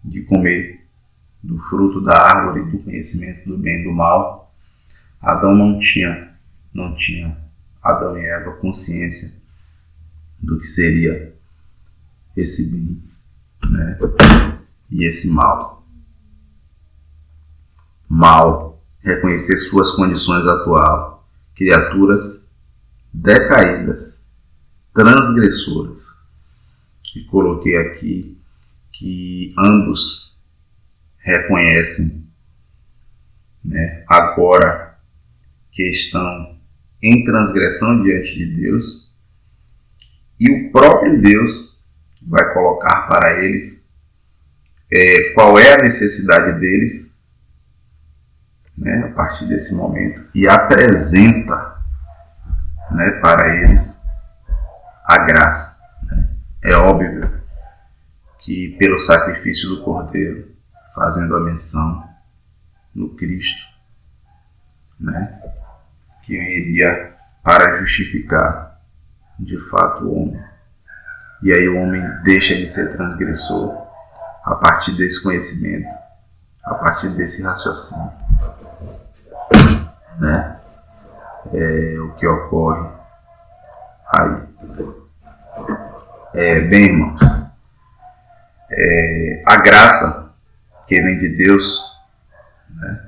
de 0.03 0.23
comer 0.23 0.81
do 1.43 1.59
fruto 1.59 2.01
da 2.01 2.17
árvore 2.17 2.71
do 2.71 2.79
conhecimento 2.79 3.49
do 3.49 3.59
bem 3.59 3.81
e 3.81 3.85
do 3.85 3.93
mal, 3.93 4.53
Adão 5.21 5.55
não 5.55 5.79
tinha, 5.79 6.33
não 6.73 6.95
tinha 6.95 7.37
Adão 7.83 8.19
e 8.19 8.25
Eva 8.25 8.53
consciência 8.53 9.33
do 10.41 10.59
que 10.59 10.67
seria 10.67 11.35
esse 12.37 12.71
bem 12.71 13.03
né? 13.71 13.99
e 14.91 15.05
esse 15.07 15.29
mal. 15.29 15.85
Mal, 18.09 18.83
reconhecer 19.03 19.57
suas 19.59 19.91
condições 19.93 20.47
atuais, 20.47 21.19
criaturas 21.55 22.47
decaídas, 23.13 24.21
transgressoras. 24.95 26.07
E 27.15 27.25
coloquei 27.25 27.77
aqui 27.77 28.39
que 28.93 29.53
ambos 29.59 30.39
reconhecem, 31.19 32.25
né, 33.65 34.05
agora 34.09 34.97
que 35.73 35.83
estão 35.91 36.58
em 37.03 37.25
transgressão 37.25 38.03
diante 38.03 38.35
de 38.35 38.47
Deus, 38.57 39.09
e 40.39 40.51
o 40.51 40.73
próprio 40.73 41.21
Deus 41.21 41.83
vai 42.23 42.53
colocar 42.53 43.09
para 43.09 43.43
eles 43.45 43.85
é, 44.91 45.33
qual 45.35 45.59
é 45.59 45.75
a 45.75 45.83
necessidade 45.83 46.59
deles 46.61 47.09
né, 48.77 49.05
a 49.05 49.13
partir 49.13 49.47
desse 49.47 49.75
momento 49.75 50.29
e 50.35 50.49
apresenta 50.49 51.79
né, 52.91 53.11
para 53.21 53.63
eles 53.63 53.95
a 55.05 55.19
graça. 55.25 55.77
Né? 56.05 56.31
É 56.63 56.77
óbvio 56.77 57.31
que 58.41 58.77
pelo 58.79 59.01
sacrifício 59.01 59.69
do 59.69 59.83
Cordeiro, 59.83 60.53
fazendo 60.95 61.37
a 61.37 61.41
menção 61.41 62.09
no 62.95 63.11
Cristo, 63.11 63.67
né, 64.99 65.39
que 66.29 66.35
iria 66.35 67.15
para 67.43 67.79
justificar 67.79 68.79
de 69.39 69.59
fato 69.71 70.05
o 70.05 70.23
homem. 70.23 70.45
E 71.43 71.53
aí 71.53 71.67
o 71.69 71.79
homem 71.79 72.03
deixa 72.23 72.55
de 72.55 72.69
ser 72.69 72.95
transgressor 72.95 73.75
a 74.45 74.55
partir 74.57 74.95
desse 74.97 75.23
conhecimento, 75.23 75.89
a 76.63 76.75
partir 76.75 77.09
desse 77.17 77.43
raciocínio. 77.43 78.13
Né? 80.19 80.59
é, 81.53 81.99
o 82.01 82.15
que 82.15 82.27
ocorre 82.27 82.89
aí. 84.07 84.49
É, 86.35 86.61
bem, 86.61 86.85
irmãos, 86.87 87.21
é, 88.71 89.43
a 89.47 89.57
graça 89.57 90.31
que 90.87 91.01
vem 91.01 91.19
de 91.19 91.29
Deus 91.37 91.83
né, 92.71 93.01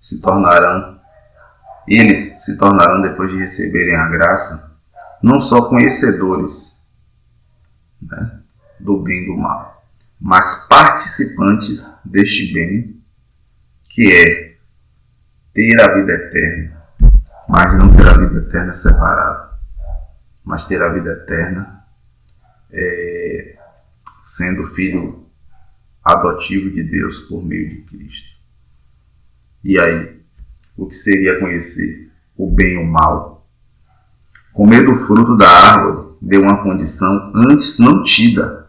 se 0.00 0.20
tornarão, 0.20 0.98
eles 1.86 2.44
se 2.44 2.56
tornarão, 2.56 3.02
depois 3.02 3.30
de 3.30 3.38
receberem 3.38 3.96
a 3.96 4.08
graça, 4.08 4.72
não 5.22 5.40
só 5.40 5.68
conhecedores 5.68 6.78
né, 8.00 8.40
do 8.80 8.98
bem 8.98 9.22
e 9.22 9.26
do 9.26 9.36
mal, 9.36 9.84
mas 10.20 10.66
participantes 10.68 11.92
deste 12.04 12.52
bem, 12.52 13.00
que 13.90 14.12
é 14.12 14.54
ter 15.52 15.80
a 15.80 15.94
vida 15.94 16.12
eterna 16.12 16.84
mas 17.48 17.78
não 17.78 17.94
ter 17.94 18.08
a 18.08 18.18
vida 18.18 18.38
eterna 18.38 18.74
separada, 18.74 19.58
mas 20.44 20.66
ter 20.66 20.82
a 20.82 20.88
vida 20.88 21.12
eterna 21.12 21.84
é, 22.72 23.58
sendo 24.24 24.66
filho 24.68 25.26
adotivo 26.02 26.70
de 26.70 26.82
Deus 26.82 27.20
por 27.28 27.44
meio 27.44 27.68
de 27.68 27.82
Cristo. 27.82 28.34
E 29.62 29.78
aí, 29.80 30.20
o 30.76 30.86
que 30.86 30.96
seria 30.96 31.38
conhecer 31.38 32.10
o 32.36 32.50
bem 32.50 32.74
e 32.74 32.78
o 32.78 32.86
mal? 32.86 33.46
Comer 34.52 34.84
do 34.84 35.06
fruto 35.06 35.36
da 35.36 35.48
árvore 35.48 36.16
deu 36.20 36.42
uma 36.42 36.62
condição 36.62 37.32
antes 37.34 37.78
não 37.78 38.02
tida 38.02 38.68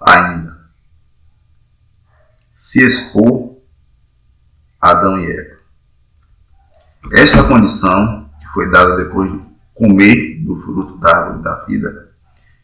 ainda. 0.00 0.54
Se 2.54 2.84
expor 2.84 3.56
Adão 4.80 5.18
e 5.18 5.30
Eva. 5.30 5.54
Esta 7.12 7.44
condição, 7.44 8.28
que 8.40 8.46
foi 8.48 8.70
dada 8.70 8.96
depois 8.96 9.32
de 9.32 9.40
comer 9.74 10.42
do 10.44 10.56
fruto 10.56 10.98
da 10.98 11.16
árvore 11.16 11.42
da 11.42 11.54
vida, 11.64 12.10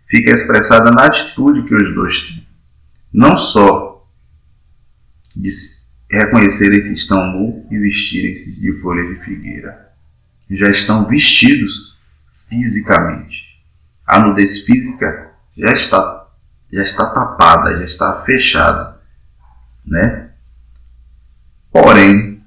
fica 0.06 0.32
expressada 0.32 0.90
na 0.90 1.06
atitude 1.06 1.66
que 1.66 1.74
os 1.74 1.94
dois 1.94 2.20
têm. 2.20 2.46
Não 3.12 3.36
só 3.36 4.06
de 5.34 5.50
reconhecerem 6.10 6.82
que 6.82 6.92
estão 6.92 7.24
nu 7.26 7.66
e 7.70 7.78
vestirem-se 7.78 8.60
de 8.60 8.72
folha 8.80 9.06
de 9.14 9.20
figueira. 9.20 9.90
Já 10.50 10.68
estão 10.68 11.06
vestidos 11.06 11.96
fisicamente. 12.48 13.60
A 14.04 14.18
nudez 14.18 14.64
física 14.64 15.30
já 15.56 15.72
está, 15.72 16.26
já 16.72 16.82
está 16.82 17.06
tapada, 17.06 17.78
já 17.78 17.84
está 17.84 18.22
fechada. 18.22 18.98
Né? 19.86 20.30
Porém, 21.70 22.42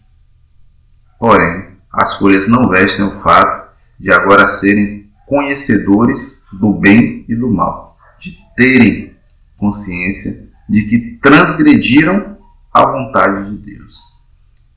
porém, 1.18 1.78
as 1.92 2.18
folhas 2.18 2.48
não 2.50 2.68
vestem 2.68 3.06
o 3.06 3.22
fato 3.22 3.72
de 3.98 4.12
agora 4.12 4.48
serem 4.48 5.10
conhecedores 5.26 6.46
do 6.52 6.74
bem 6.74 7.24
e 7.30 7.36
do 7.36 7.50
mal, 7.50 7.98
de 8.20 8.38
terem 8.58 9.16
consciência 9.58 10.44
de 10.68 10.84
que 10.84 11.20
transgrediram 11.22 12.38
a 12.74 12.86
vontade 12.86 13.52
de 13.52 13.76
Deus, 13.76 13.96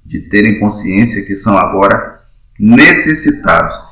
de 0.05 0.21
terem 0.29 0.61
consciência 0.61 1.25
que 1.25 1.35
são 1.35 1.57
agora 1.57 2.21
necessitados. 2.59 3.87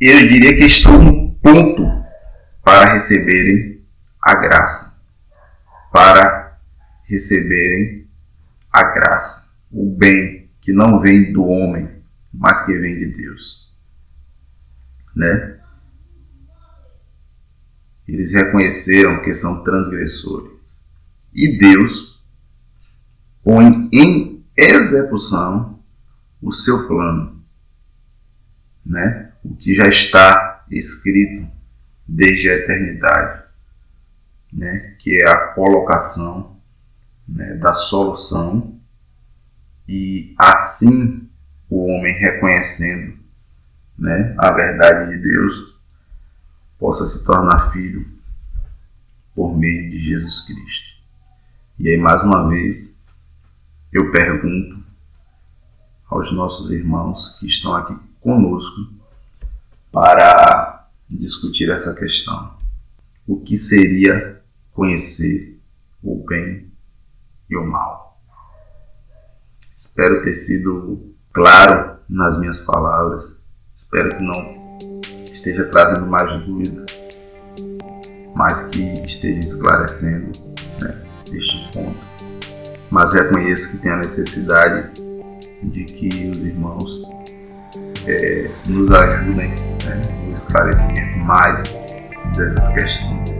Eu 0.00 0.28
diria 0.28 0.56
que 0.56 0.64
estão 0.64 1.02
no 1.02 1.34
ponto 1.34 1.84
para 2.64 2.94
receberem 2.94 3.82
a 4.22 4.34
graça, 4.34 4.94
para 5.92 6.58
receberem 7.04 8.06
a 8.72 8.82
graça, 8.82 9.46
o 9.70 9.94
bem 9.94 10.48
que 10.60 10.72
não 10.72 11.00
vem 11.00 11.32
do 11.32 11.44
homem, 11.44 11.88
mas 12.32 12.64
que 12.64 12.76
vem 12.76 12.98
de 12.98 13.06
Deus. 13.06 13.70
Né? 15.14 15.58
Eles 18.06 18.32
reconheceram 18.32 19.22
que 19.22 19.34
são 19.34 19.62
transgressores. 19.64 20.52
E 21.32 21.58
Deus 21.58 22.05
põe 23.46 23.88
em 23.92 24.44
execução 24.56 25.78
o 26.42 26.52
seu 26.52 26.88
plano, 26.88 27.40
né? 28.84 29.30
o 29.44 29.54
que 29.54 29.72
já 29.72 29.86
está 29.86 30.64
escrito 30.68 31.46
desde 32.08 32.50
a 32.50 32.54
eternidade, 32.54 33.44
né? 34.52 34.96
que 34.98 35.22
é 35.22 35.30
a 35.30 35.52
colocação 35.52 36.56
né? 37.28 37.54
da 37.54 37.72
solução, 37.74 38.76
e 39.88 40.34
assim 40.36 41.28
o 41.70 41.86
homem 41.86 42.18
reconhecendo 42.18 43.16
né, 43.96 44.34
a 44.38 44.50
verdade 44.50 45.12
de 45.12 45.22
Deus, 45.22 45.76
possa 46.80 47.06
se 47.06 47.24
tornar 47.24 47.70
filho 47.70 48.04
por 49.36 49.56
meio 49.56 49.88
de 49.88 50.04
Jesus 50.04 50.44
Cristo. 50.44 50.96
E 51.78 51.88
aí, 51.90 51.96
mais 51.96 52.22
uma 52.22 52.48
vez, 52.48 52.95
eu 53.96 54.12
pergunto 54.12 54.84
aos 56.10 56.30
nossos 56.32 56.70
irmãos 56.70 57.34
que 57.38 57.46
estão 57.46 57.74
aqui 57.74 57.96
conosco 58.20 58.92
para 59.90 60.86
discutir 61.08 61.70
essa 61.70 61.94
questão. 61.94 62.54
O 63.26 63.40
que 63.40 63.56
seria 63.56 64.40
conhecer 64.74 65.58
o 66.02 66.22
bem 66.26 66.70
e 67.48 67.56
o 67.56 67.64
mal? 67.64 68.20
Espero 69.76 70.22
ter 70.22 70.34
sido 70.34 71.14
claro 71.32 71.98
nas 72.08 72.38
minhas 72.38 72.60
palavras. 72.60 73.32
Espero 73.76 74.10
que 74.10 74.22
não 74.22 74.78
esteja 75.24 75.64
trazendo 75.70 76.06
mais 76.06 76.44
dúvidas, 76.44 76.86
mas 78.34 78.66
que 78.66 78.92
esteja 79.04 79.38
esclarecendo 79.38 80.32
né, 80.82 81.02
este 81.32 81.72
ponto. 81.72 82.05
Mas 82.90 83.12
reconheço 83.14 83.72
que 83.72 83.82
tem 83.82 83.92
a 83.92 83.96
necessidade 83.96 84.90
de 85.62 85.84
que 85.84 86.30
os 86.30 86.38
irmãos 86.38 86.84
é, 88.06 88.50
nos 88.68 88.90
ajudem 88.90 89.48
né, 89.84 90.02
no 90.26 90.32
esclarecimento 90.32 91.18
mais 91.18 91.62
dessas 92.36 92.68
questões, 92.68 93.36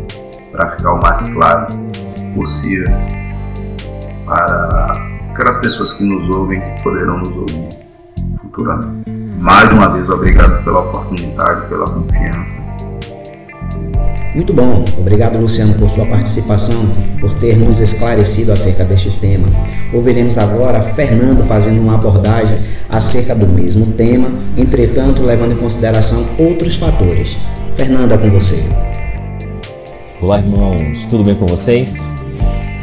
para 0.51 0.77
ficar 0.77 0.93
o 0.93 1.03
mais 1.03 1.29
claro 1.29 1.69
possível 2.35 2.89
para 4.25 4.93
aquelas 5.33 5.59
pessoas 5.59 5.95
que 5.95 6.05
nos 6.05 6.37
ouvem, 6.37 6.61
que 6.61 6.83
poderão 6.83 7.19
nos 7.19 7.31
ouvir 7.31 7.69
futuramente. 8.41 9.11
Mais 9.39 9.71
uma 9.73 9.89
vez, 9.91 10.09
obrigado 10.09 10.65
pela 10.65 10.81
oportunidade, 10.81 11.69
pela 11.69 11.87
confiança. 11.87 12.63
Muito 14.37 14.53
bom, 14.53 14.85
obrigado 14.99 15.39
Luciano 15.39 15.73
por 15.77 15.89
sua 15.89 16.05
participação, 16.05 16.87
por 17.19 17.33
ter 17.39 17.57
nos 17.57 17.81
esclarecido 17.81 18.53
acerca 18.53 18.85
deste 18.85 19.09
tema. 19.13 19.49
Ouviremos 19.95 20.37
agora 20.37 20.83
Fernando 20.83 21.43
fazendo 21.43 21.81
uma 21.81 21.95
abordagem 21.95 22.59
acerca 22.87 23.35
do 23.35 23.49
mesmo 23.49 23.93
tema, 23.93 24.29
entretanto 24.55 25.23
levando 25.23 25.53
em 25.53 25.57
consideração 25.57 26.29
outros 26.39 26.77
fatores. 26.77 27.39
Fernando, 27.73 28.13
é 28.13 28.19
com 28.19 28.29
você. 28.29 28.63
Olá, 30.21 30.39
irmãos, 30.39 31.07
tudo 31.09 31.25
bem 31.25 31.35
com 31.35 31.47
vocês? 31.47 32.07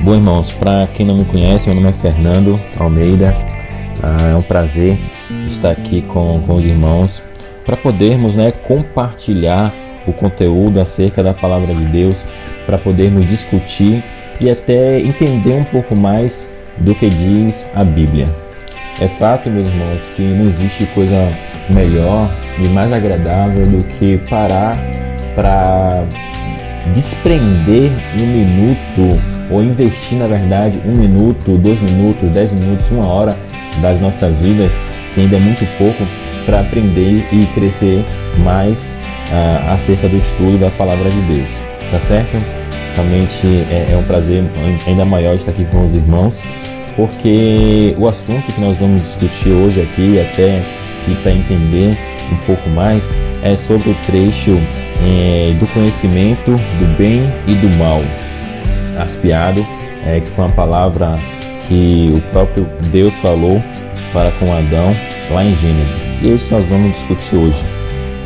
Bom, 0.02 0.16
irmãos, 0.16 0.52
para 0.52 0.88
quem 0.88 1.06
não 1.06 1.18
me 1.18 1.26
conhece, 1.26 1.68
meu 1.68 1.76
nome 1.76 1.90
é 1.90 1.94
Fernando 1.94 2.60
Almeida. 2.80 3.38
Ah, 4.02 4.30
é 4.30 4.36
um 4.36 4.42
prazer 4.42 4.98
estar 5.46 5.70
aqui 5.70 6.02
com, 6.02 6.42
com 6.48 6.56
os 6.56 6.66
irmãos 6.66 7.22
para 7.64 7.78
podermos 7.78 8.36
né, 8.36 8.52
compartilhar 8.52 9.72
o 10.08 10.14
conteúdo 10.14 10.80
acerca 10.80 11.24
da 11.24 11.34
palavra 11.34 11.74
de 11.74 11.86
Deus, 11.86 12.24
para 12.66 12.78
podermos 12.78 13.26
discutir 13.26 14.04
e 14.40 14.50
até 14.50 15.00
entender 15.00 15.54
um 15.54 15.64
pouco 15.64 15.98
mais 15.98 16.50
do 16.78 16.96
que 16.96 17.10
diz 17.10 17.68
a 17.76 17.84
Bíblia. 17.84 18.28
É 19.00 19.08
fato, 19.08 19.50
meus 19.50 19.68
irmãos, 19.68 20.10
que 20.10 20.22
não 20.22 20.46
existe 20.46 20.86
coisa 20.88 21.32
melhor 21.70 22.30
e 22.60 22.68
mais 22.70 22.92
agradável 22.92 23.66
do 23.66 23.84
que 23.84 24.18
parar 24.30 24.78
para 25.36 26.04
desprender 26.94 27.92
um 28.20 28.26
minuto 28.26 29.20
ou 29.50 29.64
investir, 29.64 30.18
na 30.18 30.26
verdade, 30.26 30.80
um 30.86 30.92
minuto, 30.92 31.58
dois 31.58 31.80
minutos, 31.80 32.30
dez 32.32 32.52
minutos, 32.52 32.92
uma 32.92 33.08
hora 33.08 33.38
das 33.82 34.00
nossas 34.00 34.36
vidas, 34.38 34.74
que 35.14 35.22
ainda 35.22 35.38
é 35.38 35.40
muito 35.40 35.66
pouco, 35.78 36.06
para 36.46 36.60
aprender 36.60 37.26
e 37.32 37.46
crescer 37.54 38.06
mais 38.44 38.96
uh, 39.32 39.72
acerca 39.72 40.08
do 40.08 40.18
estudo 40.18 40.58
da 40.58 40.70
palavra 40.72 41.10
de 41.10 41.22
Deus, 41.22 41.62
tá 41.92 42.00
certo? 42.00 42.38
Realmente 42.96 43.48
é, 43.70 43.94
é 43.94 43.98
um 43.98 44.04
prazer 44.04 44.44
ainda 44.86 45.06
maior 45.06 45.36
estar 45.36 45.52
aqui 45.52 45.66
com 45.66 45.86
os 45.86 45.96
irmãos, 45.96 46.42
porque 46.96 47.96
o 47.98 48.08
assunto 48.08 48.52
que 48.54 48.62
nós 48.62 48.76
vamos 48.78 49.02
discutir 49.02 49.50
hoje 49.50 49.82
aqui, 49.82 50.20
até 50.20 50.64
para 51.22 51.32
entender 51.32 51.98
um 52.32 52.38
pouco 52.46 52.70
mais, 52.70 53.14
é 53.42 53.56
sobre 53.56 53.90
o 53.90 53.96
trecho 54.06 54.58
é, 55.04 55.54
do 55.60 55.68
conhecimento 55.74 56.52
do 56.52 56.98
bem 56.98 57.24
e 57.48 57.56
do 57.56 57.70
mal. 57.78 58.02
Aspiado, 58.98 59.66
é, 60.06 60.20
que 60.20 60.28
foi 60.28 60.46
uma 60.46 60.54
palavra 60.54 61.18
que 61.68 62.10
o 62.14 62.22
próprio 62.32 62.66
Deus 62.92 63.16
falou 63.16 63.62
para 64.14 64.32
com 64.34 64.54
Adão 64.54 64.96
lá 65.32 65.44
em 65.44 65.56
Gênesis. 65.56 66.22
E 66.22 66.30
é 66.30 66.34
isso 66.34 66.46
que 66.46 66.54
nós 66.54 66.66
vamos 66.66 66.92
discutir 66.92 67.36
hoje. 67.36 67.73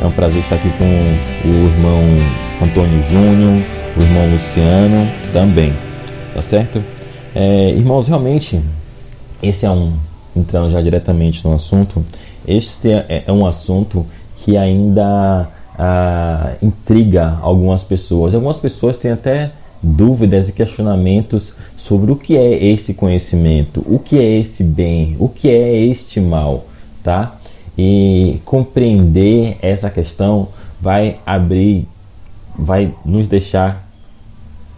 É 0.00 0.06
um 0.06 0.12
prazer 0.12 0.38
estar 0.38 0.54
aqui 0.54 0.70
com 0.78 0.84
o 0.84 1.66
irmão 1.66 2.00
Antônio 2.62 3.02
Júnior, 3.02 3.64
o 3.96 4.00
irmão 4.00 4.30
Luciano 4.32 5.10
também, 5.32 5.74
tá 6.32 6.40
certo? 6.40 6.84
É, 7.34 7.70
irmãos, 7.70 8.06
realmente, 8.06 8.60
esse 9.42 9.66
é 9.66 9.70
um, 9.70 9.92
entrando 10.36 10.70
já 10.70 10.80
diretamente 10.80 11.44
no 11.44 11.52
assunto, 11.52 12.04
este 12.46 12.92
é, 12.92 13.24
é 13.26 13.32
um 13.32 13.44
assunto 13.44 14.06
que 14.36 14.56
ainda 14.56 15.48
ah, 15.76 16.52
intriga 16.62 17.36
algumas 17.42 17.82
pessoas. 17.82 18.34
Algumas 18.34 18.60
pessoas 18.60 18.98
têm 18.98 19.10
até 19.10 19.50
dúvidas 19.82 20.48
e 20.48 20.52
questionamentos 20.52 21.54
sobre 21.76 22.12
o 22.12 22.16
que 22.16 22.36
é 22.36 22.64
esse 22.66 22.94
conhecimento, 22.94 23.84
o 23.84 23.98
que 23.98 24.16
é 24.16 24.38
esse 24.38 24.62
bem, 24.62 25.16
o 25.18 25.28
que 25.28 25.50
é 25.50 25.76
este 25.76 26.20
mal, 26.20 26.66
tá? 27.02 27.36
E 27.78 28.40
compreender 28.44 29.56
essa 29.62 29.88
questão 29.88 30.48
vai 30.80 31.20
abrir, 31.24 31.86
vai 32.58 32.92
nos 33.04 33.28
deixar 33.28 33.88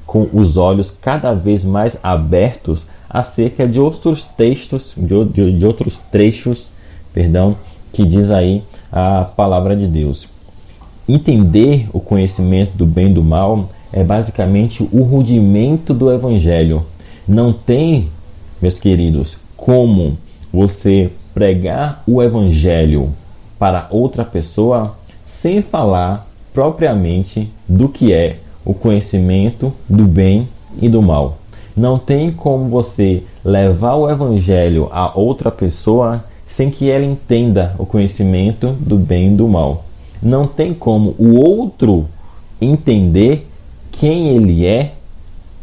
com 0.06 0.28
os 0.32 0.58
olhos 0.58 0.90
cada 0.90 1.32
vez 1.32 1.64
mais 1.64 1.96
abertos 2.02 2.82
acerca 3.08 3.66
de 3.66 3.80
outros 3.80 4.24
textos, 4.24 4.92
de, 4.96 5.24
de, 5.24 5.58
de 5.58 5.66
outros 5.66 5.98
trechos, 6.12 6.66
perdão, 7.12 7.56
que 7.92 8.04
diz 8.04 8.30
aí 8.30 8.62
a 8.92 9.24
palavra 9.24 9.74
de 9.74 9.86
Deus. 9.86 10.28
Entender 11.08 11.88
o 11.92 12.00
conhecimento 12.00 12.76
do 12.76 12.84
bem 12.84 13.10
e 13.10 13.14
do 13.14 13.24
mal 13.24 13.68
é 13.92 14.04
basicamente 14.04 14.82
o 14.92 15.02
rudimento 15.02 15.94
do 15.94 16.12
evangelho. 16.12 16.84
Não 17.26 17.52
tem, 17.52 18.08
meus 18.60 18.78
queridos, 18.78 19.38
como 19.56 20.18
você 20.52 21.10
pregar 21.34 22.02
o 22.06 22.22
evangelho 22.22 23.12
para 23.58 23.86
outra 23.90 24.24
pessoa 24.24 24.96
sem 25.26 25.62
falar 25.62 26.26
propriamente 26.52 27.50
do 27.68 27.88
que 27.88 28.12
é 28.12 28.38
o 28.64 28.74
conhecimento 28.74 29.72
do 29.88 30.04
bem 30.04 30.48
e 30.80 30.88
do 30.88 31.00
mal. 31.00 31.38
Não 31.76 31.98
tem 31.98 32.32
como 32.32 32.68
você 32.68 33.22
levar 33.44 33.94
o 33.94 34.10
evangelho 34.10 34.88
a 34.90 35.16
outra 35.18 35.50
pessoa 35.50 36.24
sem 36.46 36.68
que 36.70 36.90
ela 36.90 37.04
entenda 37.04 37.74
o 37.78 37.86
conhecimento 37.86 38.74
do 38.80 38.98
bem 38.98 39.32
e 39.32 39.36
do 39.36 39.46
mal. 39.46 39.84
Não 40.20 40.46
tem 40.46 40.74
como 40.74 41.14
o 41.18 41.36
outro 41.36 42.06
entender 42.60 43.48
quem 43.92 44.28
ele 44.28 44.66
é, 44.66 44.92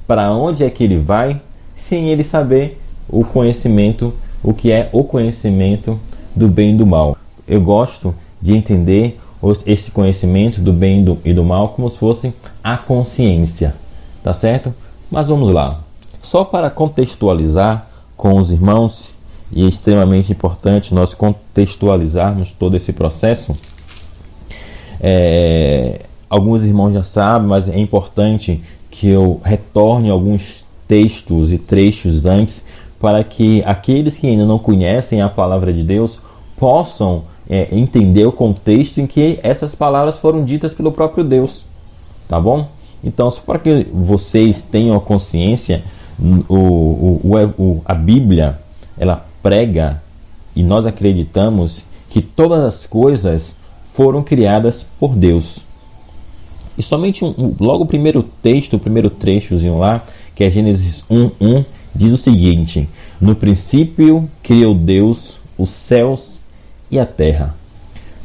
para 0.07 0.31
onde 0.31 0.63
é 0.63 0.69
que 0.69 0.83
ele 0.83 0.97
vai, 0.97 1.41
sem 1.75 2.09
ele 2.09 2.23
saber 2.23 2.81
o 3.09 3.23
conhecimento, 3.23 4.13
o 4.47 4.53
que 4.53 4.71
é 4.71 4.87
o 4.93 5.03
conhecimento 5.03 5.99
do 6.33 6.47
bem 6.47 6.73
e 6.73 6.77
do 6.77 6.87
mal. 6.87 7.17
Eu 7.45 7.59
gosto 7.59 8.15
de 8.41 8.55
entender 8.55 9.19
esse 9.65 9.91
conhecimento 9.91 10.61
do 10.61 10.71
bem 10.71 11.05
e 11.25 11.33
do 11.33 11.43
mal 11.43 11.67
como 11.69 11.91
se 11.91 11.97
fosse 11.97 12.33
a 12.63 12.77
consciência, 12.77 13.75
tá 14.23 14.33
certo? 14.33 14.73
Mas 15.11 15.27
vamos 15.27 15.49
lá. 15.49 15.81
Só 16.23 16.45
para 16.45 16.69
contextualizar 16.69 17.89
com 18.15 18.39
os 18.39 18.49
irmãos, 18.49 19.13
e 19.51 19.65
é 19.65 19.67
extremamente 19.67 20.31
importante 20.31 20.93
nós 20.93 21.13
contextualizarmos 21.13 22.53
todo 22.53 22.77
esse 22.77 22.93
processo. 22.93 23.53
É, 25.01 26.03
alguns 26.29 26.63
irmãos 26.63 26.93
já 26.93 27.03
sabem, 27.03 27.49
mas 27.49 27.67
é 27.67 27.77
importante 27.77 28.63
que 28.89 29.09
eu 29.09 29.41
retorne 29.43 30.09
alguns 30.09 30.65
textos 30.87 31.51
e 31.51 31.57
trechos 31.57 32.25
antes 32.25 32.65
para 32.99 33.23
que 33.23 33.63
aqueles 33.65 34.17
que 34.17 34.27
ainda 34.27 34.45
não 34.45 34.57
conhecem 34.57 35.21
a 35.21 35.29
palavra 35.29 35.71
de 35.71 35.83
Deus 35.83 36.19
possam 36.57 37.23
é, 37.49 37.67
entender 37.71 38.25
o 38.25 38.31
contexto 38.31 38.99
em 38.99 39.07
que 39.07 39.39
essas 39.43 39.75
palavras 39.75 40.17
foram 40.17 40.43
ditas 40.43 40.73
pelo 40.73 40.91
próprio 40.91 41.23
Deus, 41.23 41.65
tá 42.27 42.39
bom? 42.39 42.67
Então, 43.03 43.29
só 43.29 43.41
para 43.41 43.59
que 43.59 43.87
vocês 43.93 44.61
tenham 44.61 44.99
consciência, 44.99 45.83
o, 46.49 46.55
o, 46.55 47.21
o, 47.57 47.81
a 47.85 47.93
Bíblia 47.93 48.57
ela 48.97 49.25
prega 49.43 50.01
e 50.55 50.63
nós 50.63 50.85
acreditamos 50.85 51.83
que 52.09 52.21
todas 52.21 52.63
as 52.63 52.85
coisas 52.85 53.55
foram 53.93 54.23
criadas 54.23 54.85
por 54.99 55.15
Deus. 55.15 55.65
E 56.77 56.83
somente 56.83 57.23
um, 57.23 57.55
logo 57.59 57.83
o 57.83 57.87
primeiro 57.87 58.23
texto, 58.41 58.75
o 58.75 58.79
primeiro 58.79 59.09
trechozinho 59.09 59.77
lá, 59.77 60.03
que 60.35 60.43
é 60.43 60.49
Gênesis 60.49 61.03
1:1, 61.09 61.65
diz 61.97 62.13
o 62.13 62.17
seguinte: 62.17 62.87
No 63.19 63.35
princípio 63.35 64.29
criou 64.43 64.73
Deus 64.73 65.39
os 65.57 65.69
céus 65.69 66.41
e 66.89 66.99
a 66.99 67.05
terra. 67.05 67.55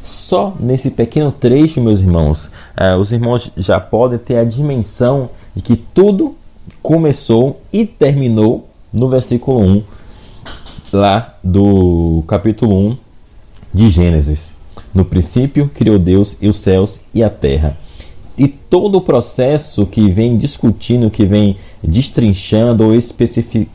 Só 0.03 0.53
nesse 0.59 0.91
pequeno 0.91 1.31
trecho, 1.31 1.81
meus 1.81 1.99
irmãos, 1.99 2.51
eh, 2.77 2.95
os 2.95 3.11
irmãos 3.11 3.49
já 3.57 3.79
podem 3.79 4.19
ter 4.19 4.37
a 4.37 4.43
dimensão 4.43 5.29
de 5.55 5.61
que 5.61 5.75
tudo 5.75 6.35
começou 6.81 7.61
e 7.71 7.85
terminou 7.85 8.67
no 8.91 9.09
versículo 9.09 9.61
1, 9.61 9.83
lá 10.91 11.35
do 11.43 12.23
capítulo 12.27 12.77
1 12.89 12.97
de 13.73 13.89
Gênesis. 13.89 14.51
No 14.93 15.05
princípio 15.05 15.71
criou 15.73 15.97
Deus 15.97 16.37
e 16.41 16.47
os 16.47 16.57
céus 16.57 16.99
e 17.13 17.23
a 17.23 17.29
terra. 17.29 17.75
E 18.37 18.47
todo 18.47 18.97
o 18.97 19.01
processo 19.01 19.85
que 19.85 20.09
vem 20.09 20.37
discutindo, 20.37 21.09
que 21.11 21.25
vem 21.25 21.57
destrinchando 21.83 22.85
ou 22.85 22.95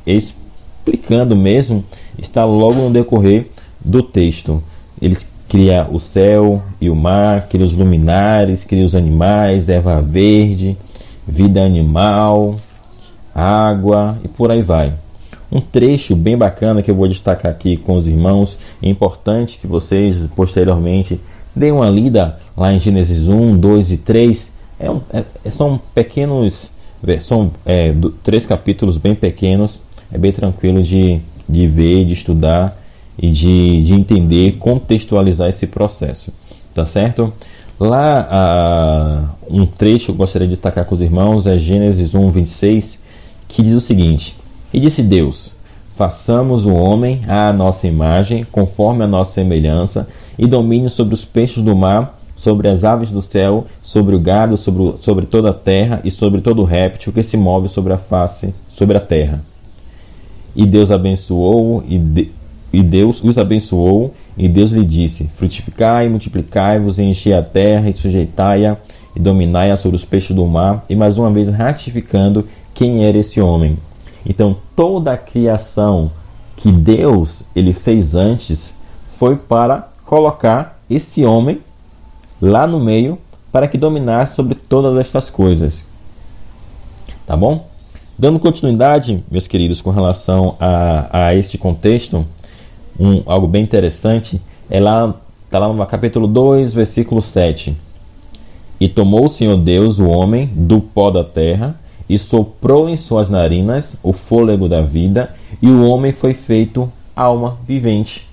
explicando 0.06 1.36
mesmo, 1.36 1.84
está 2.18 2.44
logo 2.44 2.82
no 2.82 2.90
decorrer 2.90 3.48
do 3.78 4.02
texto. 4.02 4.62
Ele 5.00 5.16
cria 5.48 5.86
o 5.90 5.98
céu 5.98 6.60
e 6.80 6.90
o 6.90 6.96
mar, 6.96 7.48
cria 7.48 7.64
os 7.64 7.74
luminares, 7.74 8.64
cria 8.64 8.84
os 8.84 8.94
animais, 8.94 9.68
erva 9.68 10.02
verde, 10.02 10.76
vida 11.26 11.64
animal, 11.64 12.56
água 13.34 14.18
e 14.24 14.28
por 14.28 14.50
aí 14.50 14.62
vai. 14.62 14.92
Um 15.50 15.60
trecho 15.60 16.14
bem 16.14 16.36
bacana 16.36 16.82
que 16.82 16.90
eu 16.90 16.94
vou 16.94 17.08
destacar 17.08 17.50
aqui 17.50 17.76
com 17.76 17.96
os 17.96 18.06
irmãos. 18.06 18.58
É 18.82 18.88
importante 18.88 19.58
que 19.58 19.66
vocês 19.66 20.16
posteriormente 20.36 21.18
deem 21.54 21.72
uma 21.72 21.88
lida 21.88 22.38
lá 22.56 22.72
em 22.72 22.78
Gênesis 22.78 23.28
1, 23.28 23.58
2 23.58 23.92
e 23.92 23.96
3. 23.96 24.52
É 24.80 24.90
um, 24.90 25.00
é, 25.12 25.50
são 25.50 25.80
pequenos, 25.94 26.72
são 27.20 27.50
é, 27.64 27.92
do, 27.92 28.10
três 28.10 28.46
capítulos 28.46 28.96
bem 28.96 29.14
pequenos. 29.14 29.80
É 30.12 30.18
bem 30.18 30.32
tranquilo 30.32 30.82
de, 30.82 31.20
de 31.48 31.66
ver, 31.66 32.04
de 32.04 32.14
estudar 32.14 32.80
e 33.18 33.30
de, 33.30 33.82
de 33.82 33.94
entender, 33.94 34.56
contextualizar 34.58 35.48
esse 35.48 35.66
processo. 35.66 36.32
Tá 36.74 36.86
certo? 36.86 37.32
Lá, 37.78 38.26
a, 38.30 39.24
um 39.48 39.64
trecho 39.64 40.06
que 40.06 40.10
eu 40.12 40.16
gostaria 40.16 40.48
de 40.48 40.54
destacar 40.54 40.84
com 40.84 40.94
os 40.94 41.00
irmãos 41.00 41.46
é 41.46 41.56
Gênesis 41.56 42.14
1, 42.14 42.30
26, 42.30 42.98
que 43.46 43.62
diz 43.62 43.74
o 43.74 43.80
seguinte: 43.80 44.36
E 44.72 44.80
disse 44.80 45.02
Deus: 45.02 45.52
Façamos 45.94 46.66
o 46.66 46.74
homem 46.74 47.20
à 47.28 47.52
nossa 47.52 47.86
imagem, 47.86 48.44
conforme 48.50 49.04
a 49.04 49.06
nossa 49.06 49.34
semelhança, 49.34 50.08
e 50.38 50.46
domine 50.46 50.88
sobre 50.88 51.14
os 51.14 51.24
peixes 51.24 51.62
do 51.62 51.74
mar, 51.74 52.16
sobre 52.36 52.68
as 52.68 52.84
aves 52.84 53.10
do 53.10 53.20
céu, 53.20 53.66
sobre 53.82 54.14
o 54.14 54.20
gado, 54.20 54.56
sobre, 54.56 54.94
sobre 55.00 55.26
toda 55.26 55.50
a 55.50 55.54
terra 55.54 56.00
e 56.04 56.10
sobre 56.10 56.40
todo 56.40 56.62
réptil 56.62 57.12
que 57.12 57.22
se 57.22 57.36
move 57.36 57.68
sobre 57.68 57.92
a 57.92 57.98
face, 57.98 58.54
sobre 58.68 58.96
a 58.96 59.00
terra. 59.00 59.42
E 60.54 60.64
Deus 60.64 60.90
abençoou 60.90 61.82
e, 61.86 61.98
de, 61.98 62.30
e 62.72 62.82
Deus 62.82 63.22
os 63.24 63.38
abençoou 63.38 64.14
e 64.36 64.48
Deus 64.48 64.70
lhe 64.70 64.84
disse: 64.84 65.24
Frutificai, 65.24 66.08
multiplicai-vos, 66.08 67.00
enchei 67.00 67.32
a 67.32 67.42
terra 67.42 67.90
e 67.90 67.94
sujeitai-a 67.94 68.76
e 69.16 69.20
dominai-a 69.20 69.76
sobre 69.76 69.96
os 69.96 70.04
peixes 70.04 70.34
do 70.34 70.46
mar. 70.46 70.84
E 70.88 70.94
mais 70.94 71.18
uma 71.18 71.30
vez 71.30 71.48
ratificando 71.48 72.46
quem 72.72 73.04
era 73.04 73.18
esse 73.18 73.40
homem. 73.40 73.76
Então 74.24 74.56
toda 74.76 75.12
a 75.12 75.16
criação 75.16 76.10
que 76.56 76.70
Deus 76.70 77.42
ele 77.54 77.72
fez 77.72 78.14
antes 78.14 78.74
foi 79.18 79.34
para 79.36 79.87
colocar 80.08 80.80
esse 80.88 81.22
homem 81.22 81.60
lá 82.40 82.66
no 82.66 82.80
meio 82.80 83.18
para 83.52 83.68
que 83.68 83.76
dominasse 83.76 84.34
sobre 84.34 84.54
todas 84.54 84.96
estas 84.96 85.28
coisas. 85.28 85.84
Tá 87.26 87.36
bom? 87.36 87.68
Dando 88.18 88.38
continuidade, 88.38 89.22
meus 89.30 89.46
queridos, 89.46 89.82
com 89.82 89.90
relação 89.90 90.56
a, 90.58 91.26
a 91.26 91.34
este 91.34 91.58
contexto, 91.58 92.24
um, 92.98 93.22
algo 93.26 93.46
bem 93.46 93.62
interessante, 93.62 94.40
é 94.70 94.80
lá, 94.80 95.14
está 95.44 95.58
lá 95.58 95.70
no 95.70 95.86
capítulo 95.86 96.26
2, 96.26 96.72
versículo 96.72 97.20
7. 97.20 97.76
E 98.80 98.88
tomou 98.88 99.26
o 99.26 99.28
Senhor 99.28 99.58
Deus 99.58 99.98
o 99.98 100.08
homem 100.08 100.46
do 100.54 100.80
pó 100.80 101.10
da 101.10 101.22
terra 101.22 101.78
e 102.08 102.18
soprou 102.18 102.88
em 102.88 102.96
suas 102.96 103.28
narinas 103.28 103.94
o 104.02 104.14
fôlego 104.14 104.70
da 104.70 104.80
vida, 104.80 105.34
e 105.60 105.68
o 105.68 105.86
homem 105.86 106.12
foi 106.12 106.32
feito 106.32 106.90
alma 107.14 107.58
vivente. 107.66 108.26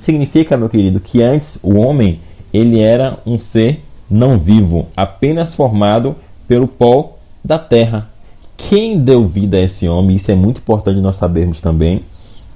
Significa, 0.00 0.56
meu 0.56 0.68
querido, 0.68 0.98
que 0.98 1.22
antes 1.22 1.58
o 1.62 1.76
homem 1.76 2.20
ele 2.52 2.80
era 2.80 3.18
um 3.24 3.38
ser 3.38 3.80
não 4.10 4.38
vivo, 4.38 4.88
apenas 4.96 5.54
formado 5.54 6.16
pelo 6.48 6.66
pó 6.66 7.16
da 7.44 7.58
terra. 7.58 8.10
Quem 8.56 8.98
deu 8.98 9.26
vida 9.26 9.56
a 9.56 9.60
esse 9.60 9.88
homem? 9.88 10.16
Isso 10.16 10.30
é 10.30 10.34
muito 10.34 10.58
importante 10.58 11.00
nós 11.00 11.16
sabermos 11.16 11.60
também 11.60 12.02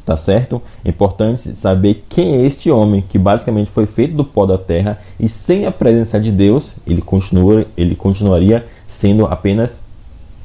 tá 0.05 0.17
certo? 0.17 0.61
É 0.85 0.91
importante 0.91 1.57
saber 1.57 2.05
quem 2.09 2.35
é 2.35 2.45
este 2.45 2.71
homem 2.71 3.03
que 3.09 3.19
basicamente 3.19 3.71
foi 3.71 3.87
feito 3.87 4.15
do 4.15 4.25
pó 4.25 4.45
da 4.45 4.59
terra 4.59 4.99
e 5.19 5.29
sem 5.29 5.67
a 5.67 5.71
presença 5.71 6.21
de 6.21 6.31
Deus, 6.31 6.77
ele 6.87 7.01
continua, 7.01 7.67
ele 7.77 7.95
continuaria 7.95 8.65
sendo 8.87 9.25
apenas 9.27 9.83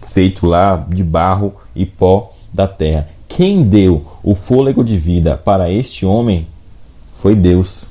feito 0.02 0.48
lá 0.48 0.78
de 0.88 1.04
barro 1.04 1.54
e 1.76 1.86
pó 1.86 2.32
da 2.54 2.68
terra. 2.68 3.10
Quem 3.28 3.64
deu 3.64 4.06
o 4.24 4.34
fôlego 4.34 4.84
de 4.84 4.98
vida 4.98 5.38
para 5.38 5.70
este 5.70 6.06
homem 6.06 6.48
foi 7.22 7.36
Deus. 7.36 7.86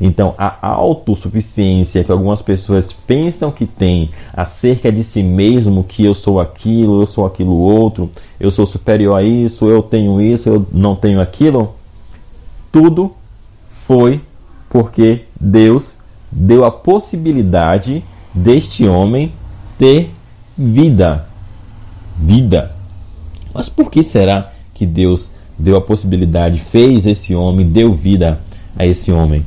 Então, 0.00 0.34
a 0.36 0.66
autossuficiência 0.66 2.02
que 2.02 2.10
algumas 2.10 2.42
pessoas 2.42 2.92
pensam 2.92 3.52
que 3.52 3.66
tem 3.66 4.10
acerca 4.32 4.90
de 4.90 5.04
si 5.04 5.22
mesmo, 5.22 5.84
que 5.84 6.04
eu 6.04 6.12
sou 6.12 6.40
aquilo, 6.40 7.00
eu 7.00 7.06
sou 7.06 7.24
aquilo 7.24 7.56
outro, 7.56 8.10
eu 8.40 8.50
sou 8.50 8.66
superior 8.66 9.16
a 9.16 9.22
isso, 9.22 9.66
eu 9.66 9.80
tenho 9.80 10.20
isso, 10.20 10.48
eu 10.48 10.66
não 10.72 10.96
tenho 10.96 11.20
aquilo, 11.20 11.72
tudo 12.72 13.12
foi 13.68 14.20
porque 14.68 15.22
Deus 15.38 15.98
deu 16.32 16.64
a 16.64 16.70
possibilidade 16.70 18.02
deste 18.34 18.88
homem 18.88 19.32
ter 19.78 20.10
vida. 20.58 21.28
Vida. 22.16 22.74
Mas 23.54 23.68
por 23.68 23.90
que 23.90 24.02
será 24.02 24.50
que 24.74 24.86
Deus 24.86 25.30
deu 25.58 25.76
a 25.76 25.80
possibilidade, 25.80 26.60
fez 26.60 27.06
esse 27.06 27.34
homem, 27.34 27.66
deu 27.66 27.92
vida 27.92 28.40
a 28.76 28.86
esse 28.86 29.12
homem? 29.12 29.44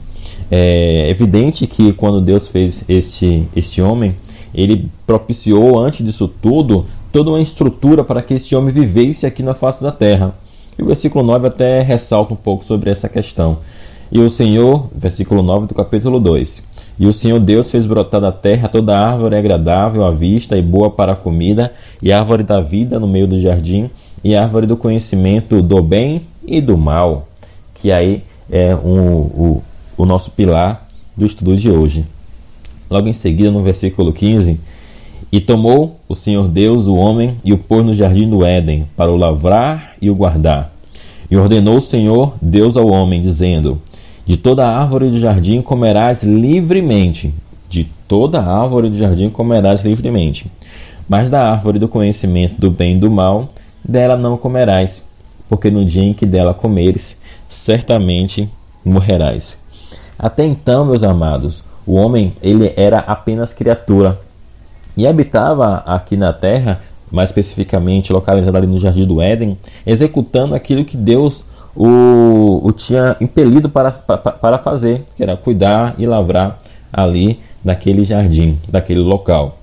É 0.49 1.09
evidente 1.09 1.65
que 1.65 1.91
quando 1.93 2.21
Deus 2.21 2.47
fez 2.47 2.83
este, 2.87 3.47
este 3.55 3.81
homem, 3.81 4.15
ele 4.53 4.89
propiciou 5.05 5.77
antes 5.77 6.05
disso 6.05 6.27
tudo 6.27 6.85
toda 7.11 7.31
uma 7.31 7.41
estrutura 7.41 8.03
para 8.03 8.21
que 8.21 8.33
esse 8.33 8.53
homem 8.55 8.73
vivesse 8.73 9.25
aqui 9.25 9.41
na 9.41 9.53
face 9.53 9.81
da 9.81 9.91
terra. 9.91 10.35
E 10.77 10.83
o 10.83 10.85
versículo 10.85 11.23
9 11.23 11.47
até 11.47 11.81
ressalta 11.81 12.33
um 12.33 12.37
pouco 12.37 12.65
sobre 12.65 12.89
essa 12.89 13.07
questão. 13.07 13.59
E 14.11 14.19
o 14.19 14.29
Senhor, 14.29 14.89
versículo 14.93 15.41
9 15.41 15.67
do 15.67 15.73
capítulo 15.73 16.19
2. 16.19 16.63
E 16.99 17.07
o 17.07 17.13
Senhor 17.13 17.39
Deus 17.39 17.71
fez 17.71 17.85
brotar 17.85 18.21
da 18.21 18.31
terra 18.31 18.67
toda 18.67 18.97
árvore 18.97 19.35
agradável 19.35 20.05
à 20.05 20.11
vista 20.11 20.57
e 20.57 20.61
boa 20.61 20.89
para 20.89 21.13
a 21.13 21.15
comida, 21.15 21.73
e 22.01 22.11
árvore 22.11 22.43
da 22.43 22.61
vida 22.61 22.99
no 22.99 23.07
meio 23.07 23.27
do 23.27 23.39
jardim, 23.39 23.89
e 24.25 24.35
árvore 24.35 24.65
do 24.65 24.75
conhecimento 24.75 25.61
do 25.61 25.83
bem 25.83 26.23
e 26.47 26.59
do 26.59 26.75
mal. 26.75 27.27
Que 27.75 27.91
aí 27.91 28.23
é 28.49 28.75
um, 28.75 29.17
o, 29.17 29.63
o 29.95 30.03
nosso 30.03 30.31
pilar 30.31 30.87
do 31.15 31.27
estudo 31.27 31.55
de 31.55 31.69
hoje. 31.69 32.03
Logo 32.89 33.07
em 33.07 33.13
seguida, 33.13 33.51
no 33.51 33.61
versículo 33.61 34.11
15: 34.11 34.59
E 35.31 35.39
tomou 35.39 35.99
o 36.09 36.15
Senhor 36.15 36.47
Deus 36.47 36.87
o 36.87 36.95
homem 36.95 37.35
e 37.45 37.53
o 37.53 37.57
pôs 37.59 37.85
no 37.85 37.93
jardim 37.93 38.27
do 38.27 38.43
Éden, 38.43 38.87
para 38.97 39.11
o 39.11 39.15
lavrar 39.15 39.93
e 40.01 40.09
o 40.09 40.15
guardar. 40.15 40.73
E 41.29 41.37
ordenou 41.37 41.77
o 41.77 41.81
Senhor 41.81 42.33
Deus 42.41 42.75
ao 42.75 42.87
homem, 42.87 43.21
dizendo: 43.21 43.79
De 44.25 44.37
toda 44.37 44.67
árvore 44.67 45.11
do 45.11 45.19
jardim 45.19 45.61
comerás 45.61 46.23
livremente, 46.23 47.31
de 47.69 47.83
toda 48.07 48.41
árvore 48.41 48.89
do 48.89 48.97
jardim 48.97 49.29
comerás 49.29 49.83
livremente. 49.83 50.47
Mas 51.07 51.29
da 51.29 51.47
árvore 51.51 51.77
do 51.77 51.87
conhecimento 51.87 52.59
do 52.59 52.71
bem 52.71 52.95
e 52.95 52.99
do 52.99 53.11
mal, 53.11 53.47
dela 53.87 54.17
não 54.17 54.37
comerás, 54.37 55.03
porque 55.47 55.69
no 55.69 55.85
dia 55.85 56.03
em 56.03 56.13
que 56.13 56.25
dela 56.25 56.53
comeres, 56.53 57.17
certamente 57.49 58.49
morrerás. 58.83 59.57
Até 60.17 60.43
então, 60.43 60.85
meus 60.85 61.03
amados, 61.03 61.63
o 61.85 61.93
homem 61.95 62.33
ele 62.41 62.73
era 62.75 62.99
apenas 62.99 63.53
criatura 63.53 64.19
e 64.97 65.05
habitava 65.05 65.83
aqui 65.85 66.17
na 66.17 66.33
terra, 66.33 66.81
mais 67.11 67.29
especificamente 67.29 68.11
localizado 68.11 68.57
ali 68.57 68.67
no 68.67 68.79
Jardim 68.79 69.05
do 69.05 69.21
Éden, 69.21 69.57
executando 69.85 70.55
aquilo 70.55 70.85
que 70.85 70.97
Deus 70.97 71.43
o, 71.75 72.61
o 72.63 72.71
tinha 72.71 73.17
impelido 73.19 73.69
para, 73.69 73.91
para, 73.91 74.17
para 74.17 74.57
fazer, 74.57 75.03
que 75.15 75.21
era 75.21 75.35
cuidar 75.35 75.95
e 75.97 76.07
lavrar 76.07 76.57
ali 76.91 77.39
daquele 77.63 78.05
jardim, 78.05 78.57
daquele 78.69 79.01
local. 79.01 79.57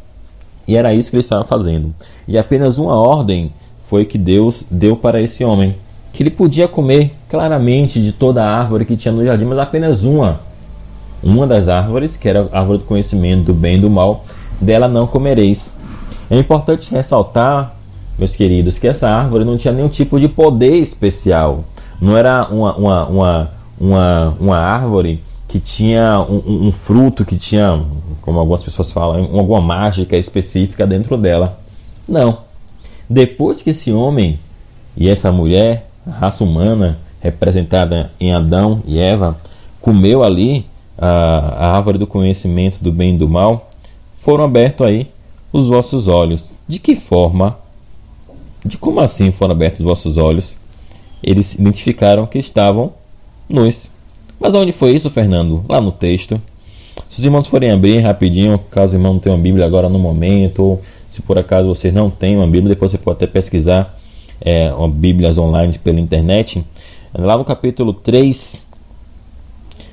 E 0.68 0.76
era 0.76 0.92
isso 0.92 1.10
que 1.10 1.16
ele 1.16 1.22
estava 1.22 1.44
fazendo. 1.44 1.94
E 2.28 2.36
apenas 2.36 2.78
uma 2.78 2.94
ordem 2.94 3.50
foi 3.92 4.06
que 4.06 4.16
Deus 4.16 4.64
deu 4.70 4.96
para 4.96 5.20
esse 5.20 5.44
homem, 5.44 5.76
que 6.14 6.22
ele 6.22 6.30
podia 6.30 6.66
comer 6.66 7.10
claramente 7.28 8.02
de 8.02 8.10
toda 8.10 8.42
a 8.42 8.58
árvore 8.58 8.86
que 8.86 8.96
tinha 8.96 9.12
no 9.12 9.22
jardim, 9.22 9.44
mas 9.44 9.58
apenas 9.58 10.02
uma. 10.02 10.40
Uma 11.22 11.46
das 11.46 11.68
árvores, 11.68 12.16
que 12.16 12.26
era 12.26 12.48
a 12.50 12.60
árvore 12.60 12.78
do 12.78 12.84
conhecimento 12.84 13.44
do 13.44 13.52
bem 13.52 13.76
e 13.76 13.80
do 13.82 13.90
mal, 13.90 14.24
dela 14.58 14.88
não 14.88 15.06
comereis. 15.06 15.74
É 16.30 16.38
importante 16.38 16.90
ressaltar, 16.90 17.76
meus 18.18 18.34
queridos, 18.34 18.78
que 18.78 18.88
essa 18.88 19.10
árvore 19.10 19.44
não 19.44 19.58
tinha 19.58 19.74
nenhum 19.74 19.90
tipo 19.90 20.18
de 20.18 20.26
poder 20.26 20.76
especial. 20.76 21.62
Não 22.00 22.16
era 22.16 22.48
uma, 22.48 22.74
uma, 22.74 23.06
uma, 23.08 23.50
uma, 23.78 24.36
uma 24.40 24.56
árvore 24.56 25.22
que 25.48 25.60
tinha 25.60 26.18
um, 26.18 26.68
um, 26.68 26.72
fruto, 26.72 27.26
que 27.26 27.36
tinha, 27.36 27.78
como 28.22 28.38
algumas 28.38 28.64
pessoas 28.64 28.90
falam, 28.90 29.28
alguma 29.34 29.60
mágica 29.60 30.16
específica 30.16 30.86
dentro 30.86 31.18
dela. 31.18 31.58
Não. 32.08 32.51
Depois 33.08 33.62
que 33.62 33.70
esse 33.70 33.92
homem 33.92 34.38
e 34.96 35.08
essa 35.08 35.30
mulher, 35.32 35.88
a 36.06 36.10
raça 36.10 36.44
humana, 36.44 36.98
representada 37.20 38.10
em 38.20 38.32
Adão 38.32 38.82
e 38.86 38.98
Eva, 38.98 39.36
comeu 39.80 40.22
ali 40.22 40.66
a, 40.98 41.08
a 41.58 41.76
árvore 41.76 41.98
do 41.98 42.06
conhecimento 42.06 42.78
do 42.82 42.92
bem 42.92 43.14
e 43.14 43.18
do 43.18 43.28
mal, 43.28 43.70
foram 44.16 44.44
abertos 44.44 44.86
aí 44.86 45.10
os 45.52 45.68
vossos 45.68 46.08
olhos. 46.08 46.50
De 46.66 46.78
que 46.78 46.96
forma? 46.96 47.58
De 48.64 48.78
como 48.78 49.00
assim 49.00 49.32
foram 49.32 49.52
abertos 49.52 49.80
os 49.80 49.86
vossos 49.86 50.16
olhos? 50.16 50.56
Eles 51.22 51.54
identificaram 51.54 52.26
que 52.26 52.38
estavam 52.38 52.92
nus. 53.48 53.90
Mas 54.38 54.54
onde 54.54 54.72
foi 54.72 54.92
isso, 54.92 55.10
Fernando? 55.10 55.64
Lá 55.68 55.80
no 55.80 55.92
texto. 55.92 56.40
Se 57.08 57.20
os 57.20 57.24
irmãos 57.24 57.46
forem 57.46 57.70
abrir 57.70 57.98
rapidinho, 57.98 58.58
caso 58.70 58.94
o 58.94 58.96
irmão 58.96 59.14
não 59.14 59.20
tenha 59.20 59.34
uma 59.34 59.42
Bíblia 59.42 59.66
agora 59.66 59.88
no 59.88 59.98
momento, 59.98 60.62
ou 60.62 60.82
se 61.12 61.20
por 61.20 61.38
acaso 61.38 61.68
vocês 61.68 61.92
não 61.92 62.08
têm 62.08 62.36
uma 62.36 62.46
Bíblia, 62.46 62.70
depois 62.70 62.90
você 62.90 62.96
pode 62.96 63.16
até 63.16 63.26
pesquisar 63.26 63.98
é, 64.40 64.70
Bíblias 64.90 65.36
online 65.36 65.78
pela 65.78 66.00
internet. 66.00 66.64
Lá 67.12 67.36
no 67.36 67.44
capítulo 67.44 67.92
3, 67.92 68.66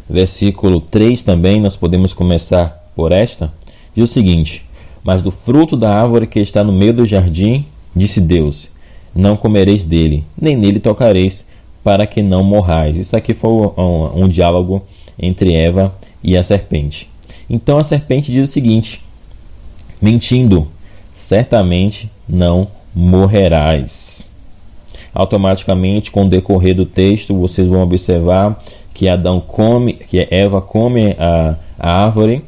versículo 0.10 0.80
3 0.80 1.22
também, 1.22 1.60
nós 1.60 1.76
podemos 1.76 2.14
começar 2.14 2.90
por 2.96 3.12
esta. 3.12 3.52
Diz 3.94 4.10
o 4.10 4.14
seguinte: 4.14 4.66
Mas 5.04 5.22
do 5.22 5.30
fruto 5.30 5.76
da 5.76 5.94
árvore 5.94 6.26
que 6.26 6.40
está 6.40 6.64
no 6.64 6.72
meio 6.72 6.94
do 6.94 7.06
jardim, 7.06 7.66
disse 7.94 8.22
Deus: 8.22 8.70
Não 9.14 9.36
comereis 9.36 9.84
dele, 9.84 10.24
nem 10.42 10.56
nele 10.56 10.80
tocareis, 10.80 11.44
para 11.84 12.08
que 12.08 12.22
não 12.22 12.46
morrais. 12.46 12.96
Isso 12.96 13.18
aqui 13.18 13.34
foi 13.34 13.52
um, 13.52 14.24
um, 14.24 14.28
diálogo 14.30 14.82
entre 15.22 15.54
Eva 15.54 15.94
e 16.24 16.38
a 16.38 16.44
serpente. 16.44 17.10
Então 17.50 17.78
a 17.78 17.84
serpente 17.84 18.32
diz 18.32 18.50
o 18.50 18.52
seguinte: 18.54 19.04
mentindo, 20.02 20.66
certamente 21.20 22.10
não 22.28 22.66
morrerás. 22.96 24.30
Automaticamente, 25.14 26.12
com 26.12 26.24
o 26.24 26.30
decorrer 26.30 26.74
do 26.74 26.86
texto, 26.86 27.38
vocês 27.38 27.68
vão 27.68 27.82
observar 27.82 28.58
que 28.94 29.10
Adão 29.10 29.42
come, 29.42 29.94
que 29.94 30.26
Eva 30.32 30.62
come 30.62 31.18
a, 31.20 31.56
a 31.78 32.06
árvore, 32.06 32.42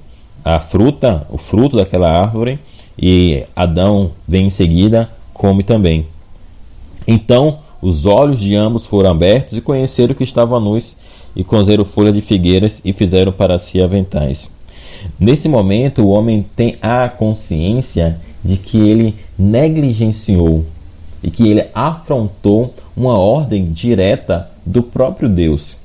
a 0.43 0.57
fruta, 0.61 1.27
o 1.29 1.37
fruto 1.37 1.75
daquela 1.75 2.09
árvore, 2.09 2.59
e 2.97 3.43
Adão 3.53 4.11
vem 4.25 4.45
em 4.45 4.49
seguida 4.49 5.09
come 5.33 5.63
também. 5.63 6.05
Então, 7.05 7.59
os 7.81 8.05
olhos 8.05 8.39
de 8.39 8.55
ambos 8.55 8.85
foram 8.85 9.11
abertos 9.11 9.57
e 9.57 9.61
conheceram 9.61 10.15
que 10.15 10.23
estavam 10.23 10.61
nus 10.61 10.95
e 11.35 11.43
cozeram 11.43 11.83
folha 11.83 12.11
de 12.11 12.21
figueiras 12.21 12.81
e 12.85 12.93
fizeram 12.93 13.33
para 13.33 13.57
si 13.57 13.81
aventais. 13.81 14.49
Nesse 15.19 15.49
momento, 15.49 16.03
o 16.03 16.09
homem 16.09 16.45
tem 16.55 16.77
a 16.81 17.09
consciência 17.09 18.19
de 18.43 18.57
que 18.57 18.77
ele 18.77 19.15
negligenciou 19.37 20.65
e 21.23 21.29
que 21.29 21.47
ele 21.47 21.67
afrontou 21.73 22.73
uma 22.95 23.17
ordem 23.17 23.71
direta 23.71 24.49
do 24.65 24.81
próprio 24.81 25.29
Deus. 25.29 25.77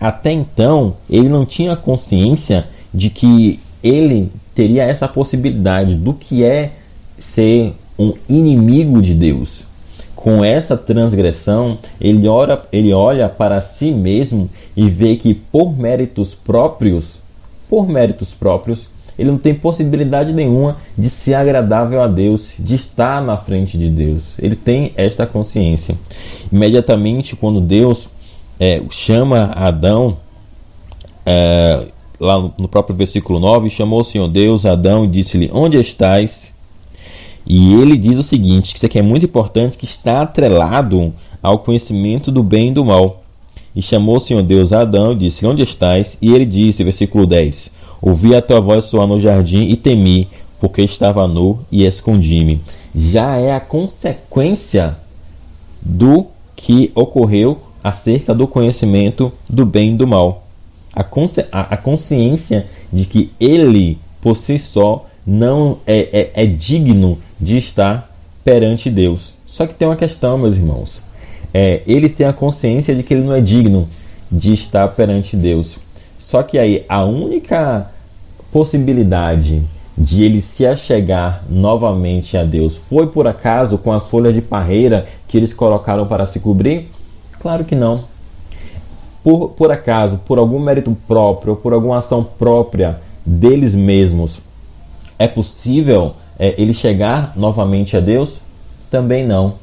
Até 0.00 0.32
então, 0.32 0.96
ele 1.08 1.28
não 1.28 1.44
tinha 1.44 1.76
consciência 1.76 2.66
de 2.92 3.10
que 3.10 3.60
ele 3.82 4.30
teria 4.54 4.84
essa 4.84 5.08
possibilidade 5.08 5.96
do 5.96 6.12
que 6.12 6.44
é 6.44 6.72
ser 7.18 7.74
um 7.98 8.14
inimigo 8.28 9.00
de 9.00 9.14
Deus 9.14 9.64
com 10.22 10.44
essa 10.44 10.76
transgressão, 10.76 11.76
ele, 12.00 12.28
ora, 12.28 12.62
ele 12.72 12.92
olha 12.92 13.28
para 13.28 13.60
si 13.60 13.90
mesmo 13.90 14.48
e 14.76 14.88
vê 14.88 15.16
que 15.16 15.34
por 15.34 15.76
méritos 15.76 16.32
próprios, 16.32 17.18
por 17.68 17.88
méritos 17.88 18.32
próprios, 18.32 18.88
ele 19.22 19.30
não 19.30 19.38
tem 19.38 19.54
possibilidade 19.54 20.32
nenhuma 20.32 20.76
de 20.98 21.08
ser 21.08 21.34
agradável 21.34 22.02
a 22.02 22.08
Deus, 22.08 22.54
de 22.58 22.74
estar 22.74 23.22
na 23.22 23.36
frente 23.36 23.78
de 23.78 23.88
Deus. 23.88 24.34
Ele 24.36 24.56
tem 24.56 24.92
esta 24.96 25.24
consciência. 25.24 25.96
Imediatamente, 26.50 27.36
quando 27.36 27.60
Deus 27.60 28.08
é, 28.58 28.82
chama 28.90 29.52
Adão, 29.54 30.16
é, 31.24 31.86
lá 32.18 32.36
no, 32.58 32.66
próprio 32.66 32.96
versículo 32.96 33.38
9, 33.38 33.70
chamou 33.70 34.00
o 34.00 34.04
Senhor 34.04 34.26
Deus 34.26 34.66
Adão 34.66 35.04
e 35.04 35.08
disse-lhe: 35.08 35.48
Onde 35.52 35.78
estás? 35.78 36.52
E 37.46 37.74
ele 37.74 37.96
diz 37.96 38.18
o 38.18 38.24
seguinte, 38.24 38.72
que 38.72 38.78
isso 38.78 38.86
aqui 38.86 38.98
é 38.98 39.02
muito 39.02 39.24
importante, 39.24 39.78
que 39.78 39.84
está 39.84 40.22
atrelado 40.22 41.14
ao 41.40 41.60
conhecimento 41.60 42.32
do 42.32 42.42
bem 42.42 42.70
e 42.70 42.72
do 42.72 42.84
mal. 42.84 43.21
E 43.74 43.80
chamou 43.80 44.16
o 44.16 44.20
Senhor 44.20 44.42
Deus 44.42 44.72
a 44.72 44.82
Adão 44.82 45.12
e 45.12 45.16
disse, 45.16 45.46
onde 45.46 45.62
estás? 45.62 46.18
E 46.20 46.34
ele 46.34 46.44
disse, 46.44 46.84
versículo 46.84 47.26
10, 47.26 47.70
Ouvi 48.02 48.34
a 48.34 48.42
tua 48.42 48.60
voz 48.60 48.86
soar 48.86 49.06
no 49.06 49.20
jardim 49.20 49.68
e 49.68 49.76
temi, 49.76 50.28
porque 50.58 50.82
estava 50.82 51.28
nu 51.28 51.60
e 51.70 51.84
escondi-me. 51.84 52.60
Já 52.92 53.36
é 53.36 53.54
a 53.54 53.60
consequência 53.60 54.96
do 55.80 56.26
que 56.56 56.90
ocorreu 56.96 57.62
acerca 57.82 58.34
do 58.34 58.48
conhecimento 58.48 59.32
do 59.48 59.64
bem 59.64 59.94
e 59.94 59.96
do 59.96 60.06
mal. 60.06 60.46
A, 60.92 61.04
consci 61.04 61.44
a 61.52 61.76
consciência 61.76 62.66
de 62.92 63.06
que 63.06 63.30
ele, 63.38 63.98
por 64.20 64.34
si 64.34 64.58
só, 64.58 65.06
não 65.24 65.78
é, 65.86 66.32
é, 66.34 66.42
é 66.42 66.46
digno 66.46 67.18
de 67.40 67.56
estar 67.56 68.12
perante 68.44 68.90
Deus. 68.90 69.34
Só 69.46 69.64
que 69.64 69.74
tem 69.74 69.86
uma 69.86 69.96
questão, 69.96 70.36
meus 70.36 70.56
irmãos. 70.56 71.02
É, 71.52 71.82
ele 71.86 72.08
tem 72.08 72.26
a 72.26 72.32
consciência 72.32 72.94
de 72.94 73.02
que 73.02 73.14
ele 73.14 73.24
não 73.24 73.34
é 73.34 73.40
digno 73.40 73.88
de 74.30 74.52
estar 74.52 74.88
perante 74.88 75.36
Deus. 75.36 75.78
Só 76.18 76.42
que 76.42 76.58
aí 76.58 76.84
a 76.88 77.04
única 77.04 77.90
possibilidade 78.50 79.62
de 79.96 80.22
ele 80.22 80.40
se 80.40 80.66
achegar 80.66 81.44
novamente 81.48 82.36
a 82.36 82.44
Deus 82.44 82.76
foi 82.76 83.06
por 83.06 83.26
acaso 83.26 83.76
com 83.76 83.92
as 83.92 84.08
folhas 84.08 84.34
de 84.34 84.40
parreira 84.40 85.06
que 85.28 85.36
eles 85.36 85.52
colocaram 85.52 86.06
para 86.06 86.26
se 86.26 86.40
cobrir? 86.40 86.90
Claro 87.40 87.64
que 87.64 87.74
não. 87.74 88.04
Por, 89.22 89.50
por 89.50 89.70
acaso, 89.70 90.18
por 90.24 90.38
algum 90.38 90.58
mérito 90.58 90.96
próprio, 91.06 91.54
por 91.54 91.72
alguma 91.72 91.98
ação 91.98 92.24
própria 92.24 93.00
deles 93.24 93.74
mesmos, 93.74 94.40
é 95.18 95.28
possível 95.28 96.14
é, 96.38 96.54
ele 96.58 96.74
chegar 96.74 97.32
novamente 97.36 97.96
a 97.96 98.00
Deus? 98.00 98.40
Também 98.90 99.24
não. 99.24 99.54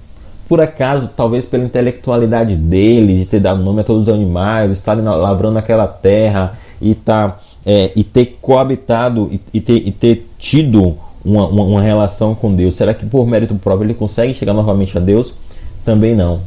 Por 0.50 0.60
acaso, 0.60 1.12
talvez 1.16 1.46
pela 1.46 1.64
intelectualidade 1.64 2.56
dele, 2.56 3.20
de 3.20 3.26
ter 3.26 3.40
dado 3.40 3.62
nome 3.62 3.82
a 3.82 3.84
todos 3.84 4.08
os 4.08 4.10
animais, 4.14 4.72
estar 4.72 4.96
lavrando 4.96 5.60
aquela 5.60 5.88
terra 5.88 6.58
e, 6.82 6.96
tá, 6.96 7.38
é, 7.64 7.92
e 7.96 8.04
ter 8.04 8.40
coabitado 8.42 9.30
e, 9.32 9.40
e, 9.54 9.62
ter, 9.62 9.76
e 9.76 9.92
ter 9.92 10.28
tido 10.40 10.98
uma, 11.24 11.46
uma, 11.46 11.64
uma 11.64 11.82
relação 11.84 12.34
com 12.34 12.52
Deus, 12.56 12.74
será 12.74 12.96
que 12.96 13.06
por 13.06 13.28
mérito 13.28 13.54
próprio 13.54 13.86
ele 13.86 13.94
consegue 13.94 14.34
chegar 14.34 14.54
novamente 14.54 14.98
a 14.98 15.00
Deus? 15.00 15.36
Também 15.86 16.16
não. 16.16 16.40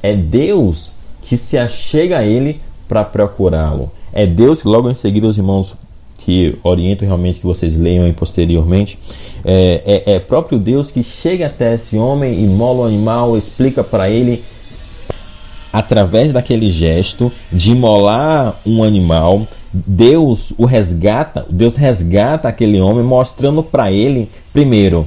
É 0.00 0.14
Deus 0.14 0.94
que 1.22 1.36
se 1.36 1.58
achega 1.58 2.18
a 2.18 2.24
ele 2.24 2.60
para 2.88 3.02
procurá-lo. 3.02 3.90
É 4.12 4.24
Deus 4.24 4.62
que 4.62 4.68
logo 4.68 4.88
em 4.88 4.94
seguida 4.94 5.26
os 5.26 5.36
irmãos 5.36 5.74
que 6.18 6.56
oriento 6.62 7.04
realmente 7.04 7.40
que 7.40 7.46
vocês 7.46 7.78
leiam 7.78 8.12
posteriormente, 8.12 8.98
é, 9.44 10.02
é, 10.06 10.14
é 10.14 10.18
próprio 10.18 10.58
Deus 10.58 10.90
que 10.90 11.02
chega 11.02 11.46
até 11.46 11.74
esse 11.74 11.96
homem, 11.96 12.42
imola 12.44 12.80
o 12.80 12.84
animal, 12.84 13.38
explica 13.38 13.82
para 13.82 14.10
ele 14.10 14.44
através 15.72 16.32
daquele 16.32 16.70
gesto 16.70 17.30
de 17.52 17.72
imolar 17.72 18.58
um 18.66 18.82
animal, 18.82 19.46
Deus 19.72 20.52
o 20.58 20.64
resgata, 20.64 21.46
Deus 21.48 21.76
resgata 21.76 22.48
aquele 22.48 22.80
homem 22.80 23.04
mostrando 23.04 23.62
para 23.62 23.92
ele 23.92 24.28
primeiro 24.52 25.06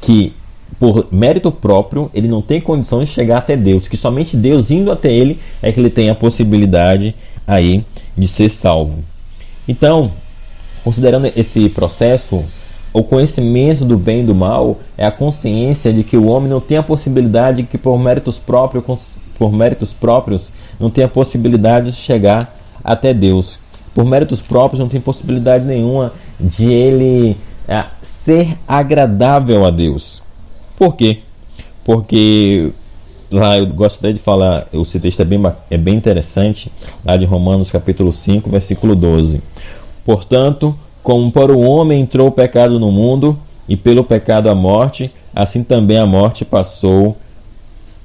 que 0.00 0.32
por 0.78 1.06
mérito 1.10 1.50
próprio 1.50 2.10
ele 2.12 2.28
não 2.28 2.42
tem 2.42 2.60
condição 2.60 3.00
de 3.00 3.06
chegar 3.06 3.38
até 3.38 3.56
Deus, 3.56 3.88
que 3.88 3.96
somente 3.96 4.36
Deus 4.36 4.70
indo 4.70 4.90
até 4.90 5.12
ele 5.12 5.38
é 5.62 5.72
que 5.72 5.80
ele 5.80 5.90
tem 5.90 6.10
a 6.10 6.14
possibilidade 6.14 7.14
aí 7.46 7.84
de 8.16 8.28
ser 8.28 8.48
salvo. 8.48 8.98
Então, 9.66 10.12
Considerando 10.84 11.30
esse 11.36 11.68
processo, 11.68 12.44
o 12.92 13.02
conhecimento 13.02 13.84
do 13.84 13.96
bem 13.96 14.20
e 14.20 14.24
do 14.24 14.34
mal 14.34 14.78
é 14.98 15.06
a 15.06 15.10
consciência 15.10 15.92
de 15.92 16.02
que 16.04 16.16
o 16.16 16.26
homem 16.26 16.50
não 16.50 16.60
tem 16.60 16.76
a 16.76 16.82
possibilidade 16.82 17.62
que 17.62 17.78
por 17.78 17.98
méritos 17.98 18.38
próprios, 18.38 19.12
por 19.38 19.52
méritos 19.52 19.92
próprios, 19.92 20.52
não 20.78 20.90
tem 20.90 21.04
a 21.04 21.08
possibilidade 21.08 21.90
de 21.90 21.96
chegar 21.96 22.58
até 22.84 23.14
Deus. 23.14 23.58
Por 23.94 24.04
méritos 24.04 24.40
próprios 24.40 24.80
não 24.80 24.88
tem 24.88 25.00
possibilidade 25.00 25.64
nenhuma 25.64 26.12
de 26.38 26.66
ele 26.72 27.36
é, 27.68 27.84
ser 28.02 28.58
agradável 28.66 29.64
a 29.64 29.70
Deus. 29.70 30.22
Por 30.76 30.96
quê? 30.96 31.20
Porque 31.84 32.72
lá 33.30 33.58
eu 33.58 33.66
gostaria 33.66 34.14
de 34.14 34.20
falar, 34.20 34.66
esse 34.72 35.00
texto 35.00 35.20
é 35.20 35.24
bem, 35.24 35.40
é 35.70 35.78
bem 35.78 35.94
interessante, 35.94 36.70
lá 37.04 37.16
de 37.16 37.24
Romanos 37.24 37.70
capítulo 37.70 38.12
5, 38.12 38.50
versículo 38.50 38.94
12. 38.94 39.40
Portanto, 40.04 40.74
como 41.02 41.30
para 41.30 41.52
o 41.52 41.60
homem 41.60 42.00
entrou 42.00 42.28
o 42.28 42.32
pecado 42.32 42.78
no 42.78 42.90
mundo, 42.90 43.38
e 43.68 43.76
pelo 43.76 44.04
pecado 44.04 44.48
a 44.48 44.54
morte, 44.54 45.10
assim 45.34 45.62
também 45.62 45.98
a 45.98 46.06
morte 46.06 46.44
passou 46.44 47.16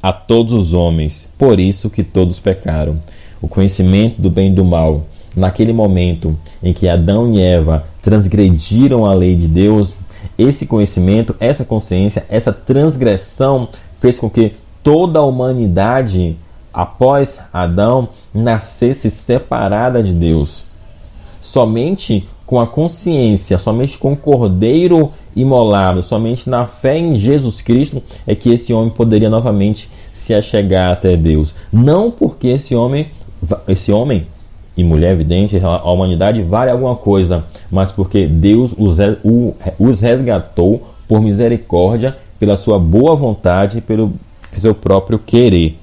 a 0.02 0.14
todos 0.14 0.54
os 0.54 0.74
homens. 0.74 1.28
Por 1.38 1.60
isso 1.60 1.90
que 1.90 2.04
todos 2.04 2.40
pecaram. 2.40 2.98
O 3.42 3.48
conhecimento 3.48 4.22
do 4.22 4.30
bem 4.30 4.50
e 4.50 4.54
do 4.54 4.64
mal 4.64 5.04
naquele 5.36 5.72
momento 5.72 6.38
em 6.64 6.74
que 6.74 6.90
Adão 6.90 7.34
e 7.34 7.42
Eva 7.42 7.86
transgrediram 8.02 9.06
a 9.06 9.14
lei 9.14 9.36
de 9.36 9.48
Deus, 9.48 9.94
esse 10.38 10.66
conhecimento, 10.66 11.36
essa 11.40 11.64
consciência, 11.64 12.26
essa 12.30 12.52
transgressão 12.52 13.68
fez 13.96 14.18
com 14.18 14.30
que 14.30 14.54
toda 14.82 15.20
a 15.20 15.24
humanidade, 15.24 16.36
após 16.74 17.40
Adão, 17.54 18.10
nascesse 18.34 19.12
separada 19.12 20.02
de 20.02 20.14
Deus. 20.14 20.64
Somente 21.40 22.28
com 22.46 22.60
a 22.60 22.66
consciência, 22.66 23.58
somente 23.58 23.98
com 23.98 24.14
o 24.14 24.18
cordeiro 24.18 25.12
imolado, 25.36 26.02
somente 26.02 26.50
na 26.50 26.66
fé 26.66 26.98
em 26.98 27.16
Jesus 27.16 27.62
Cristo 27.62 28.02
é 28.26 28.34
que 28.34 28.50
esse 28.50 28.74
homem 28.74 28.90
poderia 28.90 29.30
novamente 29.30 29.90
se 30.14 30.34
achegar 30.34 30.92
até 30.92 31.18
Deus. 31.18 31.54
Não 31.72 32.10
porque 32.10 32.48
esse 32.48 32.74
homem, 32.74 33.08
esse 33.68 33.92
homem 33.92 34.26
e 34.78 34.84
mulher 34.84 35.12
evidente, 35.12 35.60
a 35.62 35.92
humanidade 35.92 36.42
vale 36.42 36.72
alguma 36.72 36.96
coisa, 36.96 37.44
mas 37.70 37.92
porque 37.92 38.28
Deus 38.28 38.74
os 39.80 40.02
resgatou 40.02 40.88
por 41.08 41.22
misericórdia, 41.22 42.16
pela 42.40 42.56
sua 42.56 42.80
boa 42.80 43.16
vontade 43.16 43.80
e 43.80 43.82
pelo 43.82 44.14
seu 44.54 44.74
próprio 44.74 45.20
querer. 45.20 45.78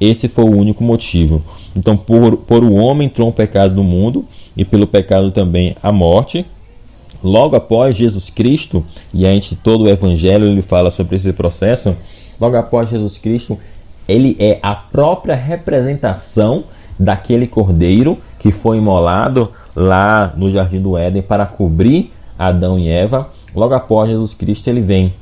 Esse 0.00 0.28
foi 0.28 0.44
o 0.44 0.56
único 0.56 0.82
motivo. 0.82 1.42
Então, 1.76 1.96
por, 1.96 2.36
por 2.38 2.64
o 2.64 2.74
homem 2.74 3.06
entrou 3.06 3.28
um 3.28 3.32
pecado 3.32 3.74
no 3.74 3.84
mundo 3.84 4.24
e 4.56 4.64
pelo 4.64 4.86
pecado 4.86 5.30
também 5.30 5.76
a 5.82 5.92
morte. 5.92 6.46
Logo 7.22 7.54
após 7.54 7.96
Jesus 7.96 8.30
Cristo, 8.30 8.82
e 9.12 9.26
a 9.26 9.32
gente 9.32 9.54
todo 9.54 9.84
o 9.84 9.88
evangelho 9.88 10.46
ele 10.46 10.62
fala 10.62 10.90
sobre 10.90 11.16
esse 11.16 11.32
processo, 11.34 11.94
logo 12.40 12.56
após 12.56 12.88
Jesus 12.88 13.18
Cristo, 13.18 13.58
ele 14.08 14.36
é 14.38 14.58
a 14.62 14.74
própria 14.74 15.34
representação 15.34 16.64
daquele 16.98 17.46
cordeiro 17.46 18.18
que 18.38 18.50
foi 18.50 18.78
imolado 18.78 19.50
lá 19.76 20.32
no 20.36 20.50
jardim 20.50 20.80
do 20.80 20.96
Éden 20.96 21.22
para 21.22 21.46
cobrir 21.46 22.10
Adão 22.38 22.78
e 22.78 22.88
Eva. 22.88 23.28
Logo 23.54 23.74
após 23.74 24.08
Jesus 24.08 24.34
Cristo 24.34 24.68
ele 24.68 24.80
vem, 24.80 25.12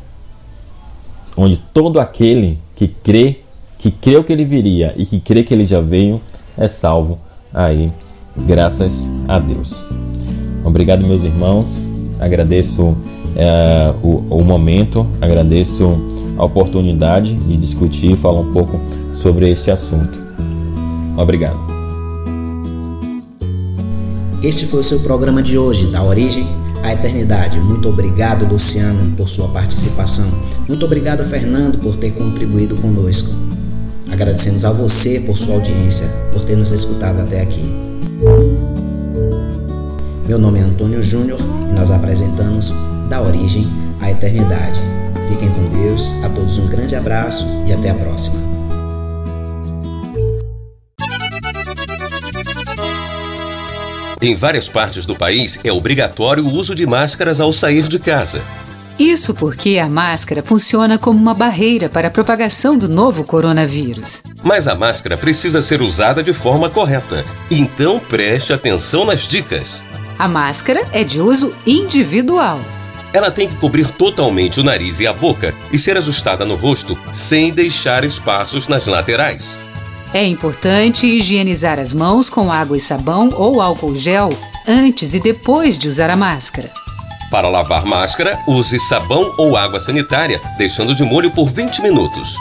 onde 1.36 1.56
todo 1.56 2.00
aquele 2.00 2.58
que 2.76 2.88
crê, 2.88 3.40
que 3.78 3.90
creu 3.90 4.24
que 4.24 4.32
ele 4.32 4.44
viria 4.44 4.92
e 4.96 5.06
que 5.06 5.20
crê 5.20 5.42
que 5.42 5.54
ele 5.54 5.64
já 5.64 5.80
veio, 5.80 6.20
é 6.56 6.66
salvo 6.66 7.18
aí, 7.54 7.92
graças 8.36 9.08
a 9.26 9.38
Deus. 9.38 9.84
Obrigado, 10.64 11.06
meus 11.06 11.22
irmãos. 11.22 11.86
Agradeço 12.20 12.96
é, 13.36 13.94
o, 14.02 14.24
o 14.28 14.44
momento, 14.44 15.06
agradeço 15.20 15.98
a 16.36 16.44
oportunidade 16.44 17.34
de 17.34 17.56
discutir 17.56 18.12
e 18.12 18.16
falar 18.16 18.40
um 18.40 18.52
pouco 18.52 18.80
sobre 19.14 19.48
este 19.48 19.70
assunto. 19.70 20.20
Obrigado. 21.16 21.58
Este 24.42 24.66
foi 24.66 24.80
o 24.80 24.84
seu 24.84 25.00
programa 25.00 25.42
de 25.42 25.58
hoje, 25.58 25.88
da 25.88 26.02
origem 26.02 26.46
à 26.82 26.92
eternidade. 26.92 27.60
Muito 27.60 27.88
obrigado, 27.88 28.44
Luciano, 28.48 29.16
por 29.16 29.28
sua 29.28 29.48
participação. 29.48 30.32
Muito 30.68 30.84
obrigado, 30.84 31.24
Fernando, 31.24 31.78
por 31.78 31.96
ter 31.96 32.12
contribuído 32.12 32.76
conosco. 32.76 33.47
Agradecemos 34.10 34.64
a 34.64 34.72
você 34.72 35.20
por 35.20 35.36
sua 35.36 35.54
audiência, 35.54 36.08
por 36.32 36.44
ter 36.44 36.56
nos 36.56 36.72
escutado 36.72 37.20
até 37.20 37.40
aqui. 37.40 37.64
Meu 40.26 40.38
nome 40.38 40.58
é 40.58 40.62
Antônio 40.62 41.02
Júnior 41.02 41.38
e 41.70 41.72
nós 41.72 41.90
apresentamos 41.90 42.74
Da 43.08 43.20
Origem 43.22 43.66
à 44.00 44.10
Eternidade. 44.10 44.80
Fiquem 45.28 45.48
com 45.50 45.64
Deus, 45.64 46.12
a 46.24 46.28
todos 46.28 46.58
um 46.58 46.68
grande 46.68 46.96
abraço 46.96 47.44
e 47.66 47.72
até 47.72 47.90
a 47.90 47.94
próxima. 47.94 48.48
Em 54.20 54.34
várias 54.34 54.68
partes 54.68 55.06
do 55.06 55.14
país 55.14 55.60
é 55.62 55.72
obrigatório 55.72 56.44
o 56.44 56.52
uso 56.52 56.74
de 56.74 56.84
máscaras 56.86 57.40
ao 57.40 57.52
sair 57.52 57.86
de 57.86 58.00
casa. 58.00 58.42
Isso 58.98 59.32
porque 59.32 59.78
a 59.78 59.88
máscara 59.88 60.42
funciona 60.42 60.98
como 60.98 61.20
uma 61.20 61.32
barreira 61.32 61.88
para 61.88 62.08
a 62.08 62.10
propagação 62.10 62.76
do 62.76 62.88
novo 62.88 63.22
coronavírus. 63.22 64.22
Mas 64.42 64.66
a 64.66 64.74
máscara 64.74 65.16
precisa 65.16 65.62
ser 65.62 65.80
usada 65.80 66.20
de 66.20 66.34
forma 66.34 66.68
correta. 66.68 67.24
Então 67.48 68.00
preste 68.00 68.52
atenção 68.52 69.04
nas 69.04 69.20
dicas. 69.20 69.84
A 70.18 70.26
máscara 70.26 70.82
é 70.92 71.04
de 71.04 71.20
uso 71.20 71.54
individual. 71.64 72.58
Ela 73.12 73.30
tem 73.30 73.48
que 73.48 73.54
cobrir 73.54 73.88
totalmente 73.88 74.58
o 74.58 74.64
nariz 74.64 74.98
e 74.98 75.06
a 75.06 75.12
boca 75.12 75.54
e 75.70 75.78
ser 75.78 75.96
ajustada 75.96 76.44
no 76.44 76.56
rosto 76.56 76.98
sem 77.12 77.52
deixar 77.52 78.02
espaços 78.02 78.66
nas 78.66 78.88
laterais. 78.88 79.56
É 80.12 80.24
importante 80.24 81.06
higienizar 81.06 81.78
as 81.78 81.94
mãos 81.94 82.28
com 82.28 82.50
água 82.50 82.76
e 82.76 82.80
sabão 82.80 83.30
ou 83.36 83.60
álcool 83.60 83.94
gel 83.94 84.30
antes 84.66 85.14
e 85.14 85.20
depois 85.20 85.78
de 85.78 85.86
usar 85.86 86.10
a 86.10 86.16
máscara. 86.16 86.72
Para 87.30 87.48
lavar 87.48 87.84
máscara, 87.84 88.40
use 88.46 88.78
sabão 88.78 89.34
ou 89.36 89.54
água 89.56 89.78
sanitária, 89.78 90.40
deixando 90.56 90.94
de 90.94 91.04
molho 91.04 91.30
por 91.30 91.50
20 91.50 91.82
minutos. 91.82 92.34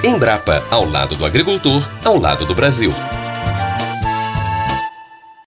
Embrapa, 0.03 0.63
ao 0.71 0.89
lado 0.89 1.15
do 1.15 1.23
agricultor, 1.25 1.87
ao 2.03 2.17
lado 2.17 2.43
do 2.45 2.55
Brasil. 2.55 2.91